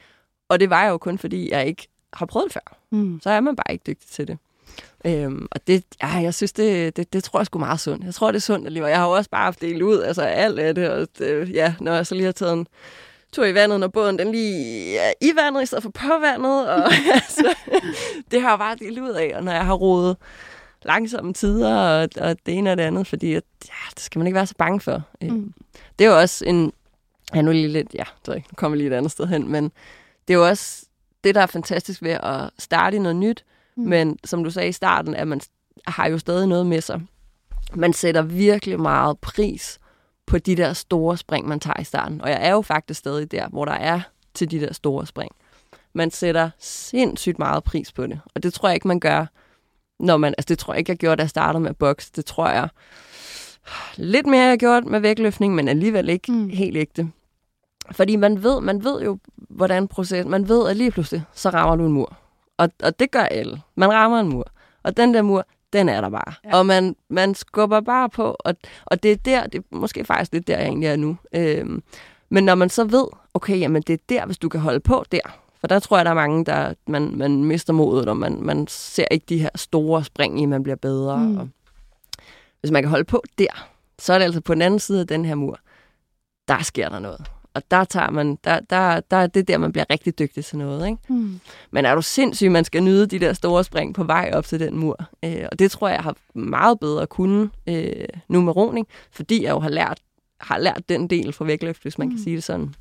[0.49, 2.77] Og det var jeg jo kun, fordi jeg ikke har prøvet det før.
[2.89, 3.19] Mm.
[3.23, 4.37] Så er man bare ikke dygtig til det.
[5.05, 8.05] Øhm, og det, ja, jeg synes, det, det, det tror jeg sgu meget sundt.
[8.05, 8.89] Jeg tror, det er sundt alligevel.
[8.89, 10.89] Jeg har jo også bare haft delt ud, altså alt af det.
[10.89, 12.67] Og det, ja, når jeg så lige har taget en
[13.31, 16.69] tur i vandet, når båden den lige er i vandet, i stedet for på vandet.
[16.69, 16.83] Og,
[17.13, 17.55] altså,
[18.31, 19.31] det har jeg bare delt ud af.
[19.35, 20.17] Og når jeg har rodet
[20.86, 24.27] langsomme tider og, og det ene og det andet, fordi at, ja, det skal man
[24.27, 25.03] ikke være så bange for.
[25.21, 25.53] Øh, mm.
[25.99, 26.73] Det er jo også en...
[27.36, 27.88] Ja, nu lige lidt...
[27.93, 29.63] Ja, det er ikke, nu kommer lige et andet sted hen, men
[30.27, 30.86] det er jo også
[31.23, 33.83] det, der er fantastisk ved at starte i noget nyt, mm.
[33.83, 35.41] men som du sagde i starten, at man
[35.88, 37.01] har jo stadig noget med sig.
[37.73, 39.79] Man sætter virkelig meget pris
[40.25, 42.21] på de der store spring, man tager i starten.
[42.21, 44.01] Og jeg er jo faktisk stadig der, hvor der er
[44.33, 45.31] til de der store spring.
[45.93, 48.19] Man sætter sindssygt meget pris på det.
[48.36, 49.25] Og det tror jeg ikke, man gør
[49.99, 52.11] når man, altså det tror jeg ikke, jeg gjorde, da jeg startede med boks.
[52.11, 52.69] Det tror jeg
[53.97, 56.49] lidt mere, jeg gjort med vægtløftning, men alligevel ikke mm.
[56.49, 57.11] helt ægte.
[57.91, 61.75] Fordi man ved, man ved jo, hvordan proces, man ved, at lige pludselig, så rammer
[61.75, 62.17] du en mur.
[62.57, 63.61] Og, og det gør alle.
[63.75, 64.47] Man rammer en mur.
[64.83, 66.33] Og den der mur, den er der bare.
[66.45, 66.57] Ja.
[66.57, 70.33] Og man, man skubber bare på, og, og det er der, det er måske faktisk
[70.33, 71.17] lidt der, jeg egentlig er nu.
[71.35, 71.83] Øhm,
[72.29, 75.05] men når man så ved, okay, jamen det er der, hvis du kan holde på
[75.11, 78.41] der, for der tror jeg, der er mange, der man, man mister modet, og man,
[78.41, 81.18] man ser ikke de her store spring i, man bliver bedre.
[81.18, 81.38] Mm.
[81.38, 81.49] Og
[82.59, 85.07] hvis man kan holde på der, så er det altså på den anden side af
[85.07, 85.59] den her mur,
[86.47, 87.28] der sker der noget.
[87.53, 90.57] og der tager man, der, der, der er det der, man bliver rigtig dygtig til
[90.57, 90.88] noget.
[90.88, 90.99] Ikke?
[91.09, 91.39] Mm.
[91.72, 94.59] Men er du sindssyg, man skal nyde de der store spring på vej op til
[94.59, 94.97] den mur.
[95.26, 98.88] Øh, og det tror jeg, jeg har meget bedre at kunne øh, nu med roning,
[99.11, 99.99] fordi jeg jo har lært,
[100.41, 102.13] har lært den del fra vægtløft, hvis man mm.
[102.13, 102.76] kan sige det sådan.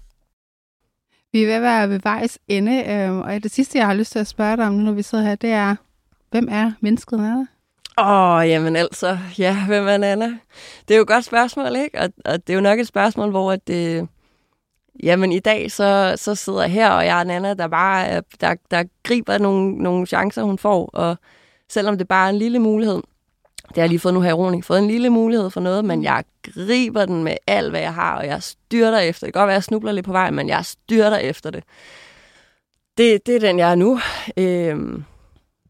[1.34, 4.12] Vi er ved at være ved vejs ende, øh, og det sidste, jeg har lyst
[4.12, 5.76] til at spørge dig om, når vi sidder her, det er,
[6.30, 7.46] hvem er mennesket Nana?
[7.98, 10.26] Åh, oh, jamen altså, ja, hvem er Nana?
[10.88, 12.00] Det er jo et godt spørgsmål, ikke?
[12.00, 14.08] Og, og det er jo nok et spørgsmål, hvor at det,
[15.02, 18.54] jamen i dag, så, så sidder jeg her, og jeg er Nana, der bare der,
[18.70, 21.16] der griber nogle, nogle chancer, hun får, og
[21.68, 23.02] selvom det bare er en lille mulighed,
[23.68, 25.84] det har jeg lige fået nu her i Roning, fået en lille mulighed for noget,
[25.84, 29.26] men jeg griber den med alt, hvad jeg har, og jeg styrter efter.
[29.26, 31.64] Det kan godt være, at jeg snubler lidt på vej, men jeg styrter efter det.
[32.98, 34.00] Det, det er den, jeg er nu.
[34.36, 35.04] Øhm,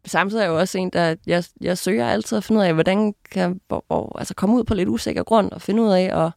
[0.06, 2.74] samtidig er jeg jo også en, der jeg, jeg søger altid at finde ud af,
[2.74, 6.24] hvordan kan hvor, hvor, altså komme ud på lidt usikker grund og finde ud af
[6.24, 6.30] at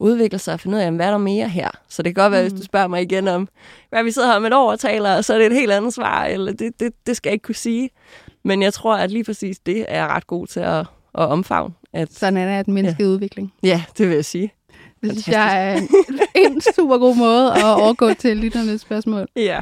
[0.00, 1.70] udvikle sig og finde ud af, hvad er der mere her.
[1.88, 2.48] Så det kan godt være, mm.
[2.48, 3.48] hvis du spørger mig igen om,
[3.90, 5.72] hvad vi sidder her om et år og taler, og så er det et helt
[5.72, 7.90] andet svar, eller det, det, det skal jeg ikke kunne sige.
[8.44, 11.74] Men jeg tror, at lige præcis det er jeg ret god til at, at omfavne.
[11.92, 13.08] At, Sådan er det, at mennesket ja.
[13.08, 13.52] udvikling.
[13.62, 14.52] Ja, det vil jeg sige.
[15.02, 15.88] Det synes jeg er en,
[16.34, 19.26] en super god måde at overgå til lytternes spørgsmål.
[19.36, 19.60] Ja.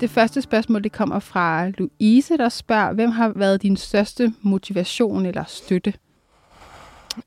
[0.00, 5.26] Det første spørgsmål det kommer fra Louise, der spørger, hvem har været din største motivation
[5.26, 5.92] eller støtte?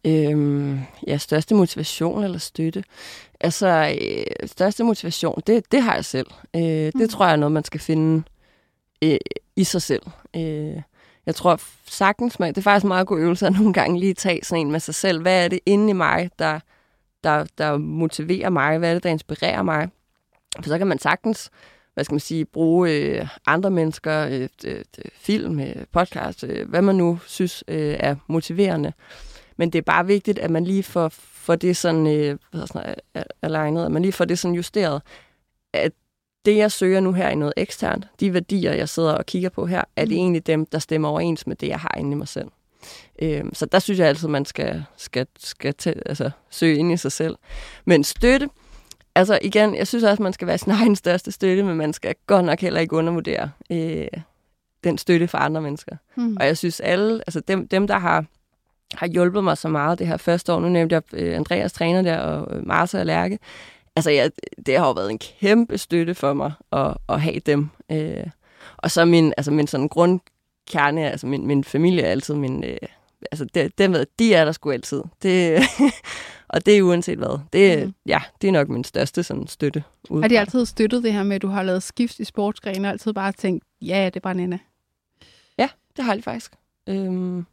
[0.06, 2.84] Øhm, ja, største motivation eller støtte.
[3.40, 6.28] Altså, øh, største motivation, det, det har jeg selv.
[6.56, 7.10] Øh, det mm.
[7.10, 8.24] tror jeg er noget, man skal finde
[9.02, 9.18] øh,
[9.56, 10.04] i sig selv.
[10.36, 10.82] Øh,
[11.26, 14.40] jeg tror sagtens, man, det er faktisk meget god øvelse at nogle gange lige tage
[14.44, 15.22] sådan en med sig selv.
[15.22, 16.60] Hvad er det inde i mig, der,
[17.24, 18.78] der, der motiverer mig?
[18.78, 19.90] Hvad er det, der inspirerer mig?
[20.56, 21.52] For så kan man sagtens
[22.00, 24.84] hvad skal man sige, bruge øh, andre mennesker, øh, øh,
[25.16, 28.94] film, øh, podcast, øh, hvad man nu synes øh, er motiverende.
[29.60, 32.95] Men det er bare vigtigt, at man lige får, får det sådan, øh, hvad sådan
[33.41, 35.01] alignet, at man lige får det sådan justeret,
[35.74, 35.91] at
[36.45, 39.66] det, jeg søger nu her i noget eksternt, de værdier, jeg sidder og kigger på
[39.66, 40.18] her, er det mm.
[40.18, 42.47] egentlig dem, der stemmer overens med det, jeg har inde i mig selv.
[43.22, 46.97] Øh, så der synes jeg altid, man skal, skal, skal til, altså, søge ind i
[46.97, 47.36] sig selv.
[47.86, 48.49] Men støtte,
[49.16, 52.16] altså igen, jeg synes også, man skal være sin egen største støtte, men man skal
[52.28, 54.07] godt nok heller ikke undervurdere øh,
[54.84, 55.95] den støtte for andre mennesker.
[56.16, 56.38] Mm.
[56.39, 58.26] Og jeg synes alle, altså dem, dem der har,
[58.94, 62.02] har hjulpet mig så meget det her første år, nu nævnte jeg øh, Andreas træner
[62.02, 63.40] der, og øh, Martha og Lærke,
[63.96, 64.32] altså jeg,
[64.66, 67.70] det har jo været en kæmpe støtte for mig at, at have dem.
[67.92, 68.28] Øh,
[68.78, 72.78] og så min, altså min sådan grundkerne, altså min, min familie er altid min, øh,
[73.32, 75.02] altså det, dem, de er der sgu altid.
[75.22, 75.62] Det,
[76.50, 77.40] Og det er uanset hvad.
[77.54, 77.94] Det, mm.
[78.06, 79.84] ja, det er nok min største sådan, støtte.
[80.10, 80.24] Udefra.
[80.24, 82.92] Har de altid støttet det her med, at du har lavet skift i sportsgrene, og
[82.92, 84.60] altid bare tænkt, ja, det er bare Nana?
[85.58, 86.52] Ja, det har de faktisk.
[86.88, 87.46] Øhm,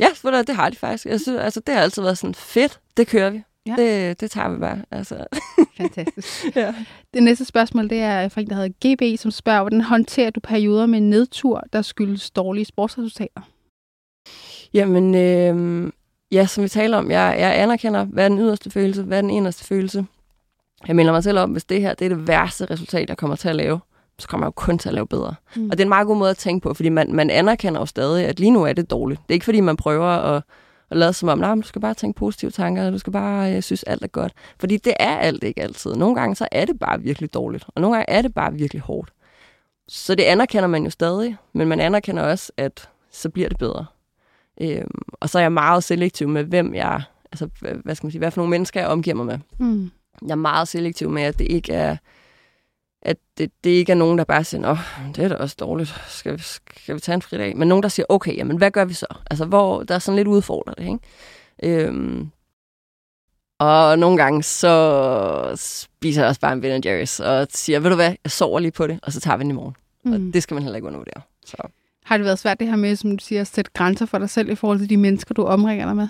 [0.00, 0.08] ja,
[0.46, 1.06] det har de faktisk.
[1.06, 3.42] Jeg synes, altså, det har altid været sådan, fedt, det kører vi.
[3.66, 3.74] Ja.
[3.78, 4.82] Det, det tager vi bare.
[4.90, 5.26] Altså.
[5.76, 6.56] Fantastisk.
[6.56, 6.74] ja.
[7.14, 10.40] Det næste spørgsmål, det er fra en, der hedder GB, som spørger, hvordan håndterer du
[10.40, 13.40] perioder med nedtur, der skyldes dårlige sportsresultater?
[14.74, 15.92] Jamen, øh,
[16.32, 19.22] ja, som vi taler om, jeg, jeg anerkender, hvad er den yderste følelse, hvad er
[19.22, 20.06] den inderste følelse.
[20.86, 23.36] Jeg melder mig selv om, hvis det her det er det værste resultat, jeg kommer
[23.36, 23.80] til at lave,
[24.18, 25.34] så kommer jeg jo kun til at lave bedre.
[25.56, 25.64] Mm.
[25.64, 27.86] Og det er en meget god måde at tænke på, fordi man, man anerkender jo
[27.86, 29.20] stadig, at lige nu er det dårligt.
[29.22, 30.42] Det er ikke fordi, man prøver at,
[30.90, 33.64] at lade som om, nej, du skal bare tænke positive tanker, du skal bare jeg
[33.64, 34.32] synes, alt er godt.
[34.58, 35.94] Fordi det er alt ikke altid.
[35.94, 38.82] Nogle gange så er det bare virkelig dårligt, og nogle gange er det bare virkelig
[38.82, 39.12] hårdt.
[39.88, 43.86] Så det anerkender man jo stadig, men man anerkender også, at så bliver det bedre.
[44.60, 47.02] Øhm, og så er jeg meget selektiv med, hvem jeg,
[47.32, 47.48] altså,
[47.84, 49.38] hvad skal man sige, hvad for nogle mennesker jeg omgiver mig med.
[49.58, 49.90] Mm.
[50.22, 51.96] Jeg er meget selektiv med, at det ikke er,
[53.04, 54.78] at det, det ikke er nogen, der bare siger, åh,
[55.16, 57.56] det er da også dårligt, skal vi, skal vi tage en fridag?
[57.56, 59.06] Men nogen, der siger, okay, jamen, hvad gør vi så?
[59.30, 60.98] Altså, hvor der er sådan lidt udfordret, ikke?
[61.62, 62.30] Øhm,
[63.58, 67.96] og nogle gange, så spiser jeg også bare en Ben Jerry's, og siger, ved du
[67.96, 69.76] hvad, jeg sover lige på det, og så tager vi den i morgen.
[70.04, 70.12] Mm.
[70.12, 71.22] Og det skal man heller ikke undervurdere.
[71.46, 71.56] Så.
[72.04, 74.30] Har det været svært det her med, som du siger, at sætte grænser for dig
[74.30, 76.08] selv i forhold til de mennesker, du omringer dig med?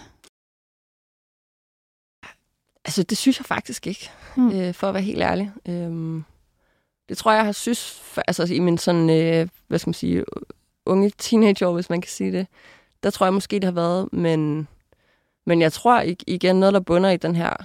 [2.84, 4.50] Altså, det synes jeg faktisk ikke, mm.
[4.50, 5.52] øh, for at være helt ærlig.
[5.68, 6.24] Øhm,
[7.08, 10.24] det tror jeg, har synes, altså i min sådan, øh, hvad skal man sige,
[10.86, 12.46] unge teenageår, hvis man kan sige det,
[13.02, 14.68] der tror jeg måske, det har været, men,
[15.46, 17.56] men jeg tror igen noget, der bunder i den her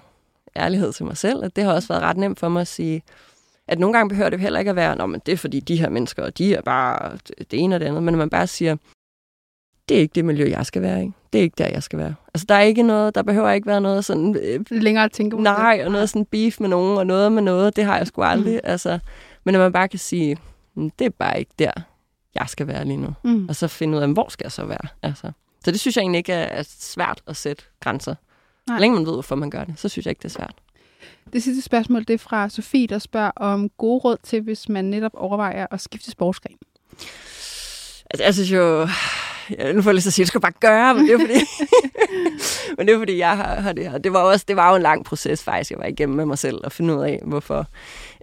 [0.56, 3.04] ærlighed til mig selv, at det har også været ret nemt for mig at sige,
[3.68, 5.90] at nogle gange behøver det heller ikke at være, men det er fordi de her
[5.90, 8.76] mennesker, og de er bare det ene og det andet, men man bare siger,
[9.90, 11.12] det er ikke det miljø, jeg skal være i.
[11.34, 12.16] Det er ikke der, jeg skal være.
[12.34, 14.36] Altså, der er ikke noget, der behøver ikke være noget sådan...
[14.42, 17.42] Øh, Længere at tænke på Nej, og noget sådan beef med nogen, og noget med
[17.42, 18.54] noget, det har jeg sgu aldrig.
[18.54, 18.60] Mm.
[18.64, 19.00] Altså,
[19.44, 20.38] men at man bare kan sige,
[20.76, 21.72] mm, det er bare ikke der,
[22.36, 23.14] jeg skal være lige nu.
[23.24, 23.50] Mm.
[23.50, 24.88] Og så finde ud af, hvor skal jeg så være?
[25.02, 25.32] Altså.
[25.66, 28.16] Så det synes jeg egentlig ikke er, svært at sætte grænser.
[28.68, 28.80] Nej.
[28.80, 30.56] Længe man ved, hvorfor man gør det, så synes jeg ikke, det er svært.
[31.34, 34.86] Det sidste spørgsmål det er fra Sofie, der spørger om gode råd til, hvis man
[34.86, 36.58] netop overvejer at skifte sportsgren.
[38.10, 38.88] Altså, jeg synes jo...
[39.58, 41.20] Ja, nu får jeg lyst til at sige, at skal bare gøre, men det er
[41.20, 41.34] fordi,
[42.78, 43.98] men det er fordi jeg har, har det her.
[43.98, 46.38] Det var, også, det var jo en lang proces faktisk, jeg var igennem med mig
[46.38, 47.68] selv og finde ud af, hvorfor.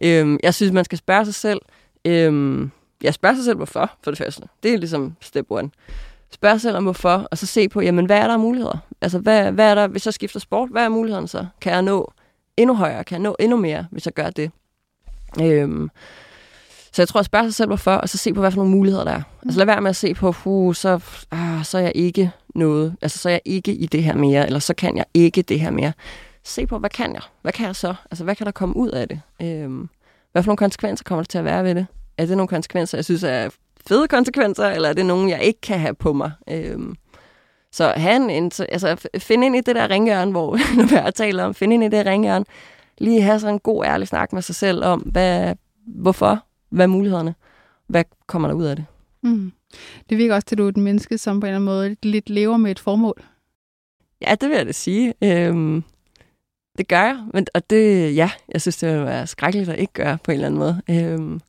[0.03, 1.61] Øhm, jeg synes, man skal spørge sig selv.
[2.05, 2.71] Øhm,
[3.03, 4.43] jeg spørger sig selv, hvorfor, for det første.
[4.63, 5.71] Det er ligesom step one.
[6.31, 8.79] Spørg sig selv om hvorfor, og så se på, jamen, hvad er der af muligheder?
[9.01, 11.47] Altså, hvad, hvad er der, hvis jeg skifter sport, hvad er mulighederne så?
[11.61, 12.13] Kan jeg nå
[12.57, 13.05] endnu højere?
[13.05, 14.51] Kan jeg nå endnu mere, hvis jeg gør det?
[15.43, 15.91] Øhm,
[16.93, 18.71] så jeg tror, at spørge sig selv, hvorfor, og så se på, hvad for nogle
[18.71, 19.19] muligheder der er.
[19.19, 19.49] Mm.
[19.49, 22.97] Altså lad være med at se på, uh, så, ah, så er jeg ikke noget,
[23.03, 25.61] altså så er jeg ikke i det her mere, eller så kan jeg ikke det
[25.61, 25.93] her mere.
[26.47, 27.23] Se på, hvad kan jeg?
[27.43, 27.95] Hvad kan jeg så?
[28.11, 29.21] Altså, hvad kan der komme ud af det?
[29.43, 29.89] Øhm,
[30.33, 31.87] hvad for nogle konsekvenser kommer der til at være ved det?
[32.19, 33.51] Er det nogle konsekvenser, jeg synes er
[33.89, 36.33] fede konsekvenser, eller er det nogle, jeg ikke kan have på mig?
[36.51, 36.95] Øhm,
[37.73, 38.31] så han,
[38.69, 40.59] altså, find ind i det der ringhjørne, hvor
[41.05, 42.45] jeg taler om, find ind i det ringhjørne,
[42.99, 45.55] lige have sådan en god, ærlig snak med sig selv om, hvad,
[45.87, 47.35] hvorfor, hvad er mulighederne,
[47.87, 48.85] hvad kommer der ud af det.
[49.23, 49.53] Mm.
[50.11, 51.97] Det virker også til, at du er et menneske, som på en eller anden måde
[52.03, 53.23] lidt lever med et formål.
[54.21, 55.15] Ja, det vil jeg da sige.
[55.23, 55.85] Øhm,
[56.79, 59.93] det gør jeg, men, og det, ja, jeg synes, det vil være skrækkeligt at ikke
[59.93, 60.83] gøre på en eller anden måde.
[60.91, 61.41] Øhm,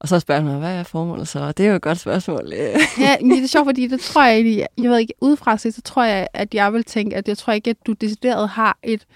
[0.00, 1.38] og så spørger man, hvad er formålet så?
[1.40, 2.52] Og det er jo et godt spørgsmål.
[2.98, 5.74] ja, men det er sjovt, fordi det tror jeg egentlig, jeg ved ikke, udefra sig,
[5.74, 8.78] så tror jeg, at jeg vil tænke, at jeg tror ikke, at du decideret har
[8.82, 9.06] et,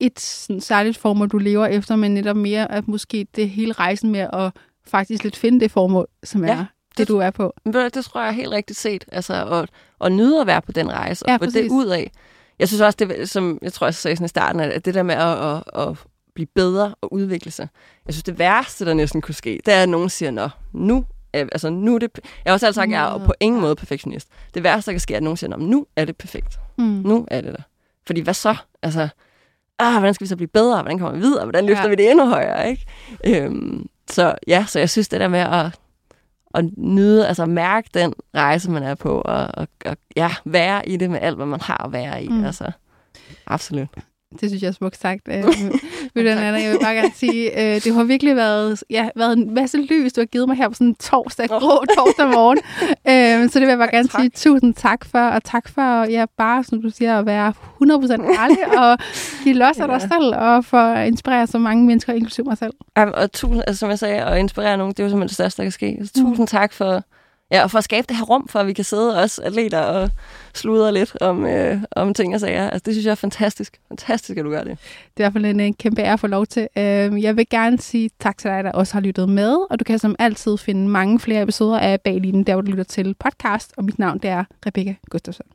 [0.00, 4.12] et sådan særligt formål, du lever efter, men netop mere, at måske det hele rejsen
[4.12, 4.52] med at
[4.86, 6.64] faktisk lidt finde det formål, som Ja, er
[6.98, 7.54] det, du er på.
[7.64, 9.04] Det, det tror jeg er helt rigtigt set.
[9.12, 9.68] Altså, at,
[10.06, 12.10] at nyde at være på den rejse, og Ja, få det ud af.
[12.60, 15.02] Jeg synes også, det, som jeg tror, jeg sagde sådan i starten, at det der
[15.02, 15.98] med at, at, at
[16.34, 17.68] blive bedre og udvikle sig.
[18.06, 21.04] Jeg synes, det værste, der næsten kunne ske, det er, at nogen siger, nå, nu
[21.32, 22.10] altså, nu er det...
[22.44, 24.28] Jeg har også altid sagt, at jeg er på ingen måde perfektionist.
[24.54, 26.60] Det værste, der kan ske, er, at nogen siger, nå, nu er det perfekt.
[26.78, 26.84] Mm.
[26.84, 27.62] Nu er det der.
[28.06, 28.56] Fordi hvad så?
[28.82, 29.08] Altså,
[29.78, 30.82] ah, hvordan skal vi så blive bedre?
[30.82, 31.44] Hvordan kommer vi videre?
[31.44, 31.88] Hvordan løfter ja.
[31.88, 32.70] vi det endnu højere?
[32.70, 32.86] Ikke?
[33.26, 35.79] Øhm, så ja, så jeg synes, det der med at,
[36.54, 40.96] at nyde, altså mærke den rejse, man er på, og, og, og ja, være i
[40.96, 42.28] det med alt, hvad man har at være i.
[42.28, 42.44] Mm.
[42.44, 42.70] Altså,
[43.46, 43.88] absolut.
[44.40, 45.28] Det synes jeg er smukt sagt.
[45.28, 45.34] Øh,
[46.14, 49.78] ved jeg vil bare gerne sige, øh, det har virkelig været, ja, været en masse
[49.78, 52.58] lys, du har givet mig her på sådan en torsdag, grå torsdag morgen.
[53.44, 54.20] øh, så det vil jeg bare gerne Tak.
[54.20, 57.52] sige tusind tak for, og tak for, ja, bare, som du siger, at være
[57.82, 57.82] 100%
[58.40, 58.98] ærlig, og
[59.44, 60.08] give los af dig Ja.
[60.18, 62.72] selv, og for at inspirere så mange mennesker, inklusive mig selv.
[62.96, 65.34] Jamen, Og tusind, altså, som jeg sagde, at inspirere nogen, det er jo simpelthen det
[65.34, 65.98] største, der kan ske.
[66.04, 67.02] Så tusind tak for,
[67.50, 69.80] ja, og for at skabe det her rum, for at vi kan sidde os atleter
[69.80, 70.10] og
[70.54, 72.70] sludre lidt om, øh, om ting og sager.
[72.70, 73.80] Altså, det synes jeg er fantastisk.
[73.88, 74.78] Fantastisk, at du gør det.
[75.16, 76.68] Det er i hvert fald en, en kæmpe ære at få lov til.
[76.78, 79.84] Øh, jeg vil gerne sige tak til dig, der også har lyttet med, og du
[79.84, 82.14] kan som altid finde mange flere episoder af Bag
[82.46, 85.46] der hvor du lytter til podcast, og mit navn det er Rebecca Gustafsson.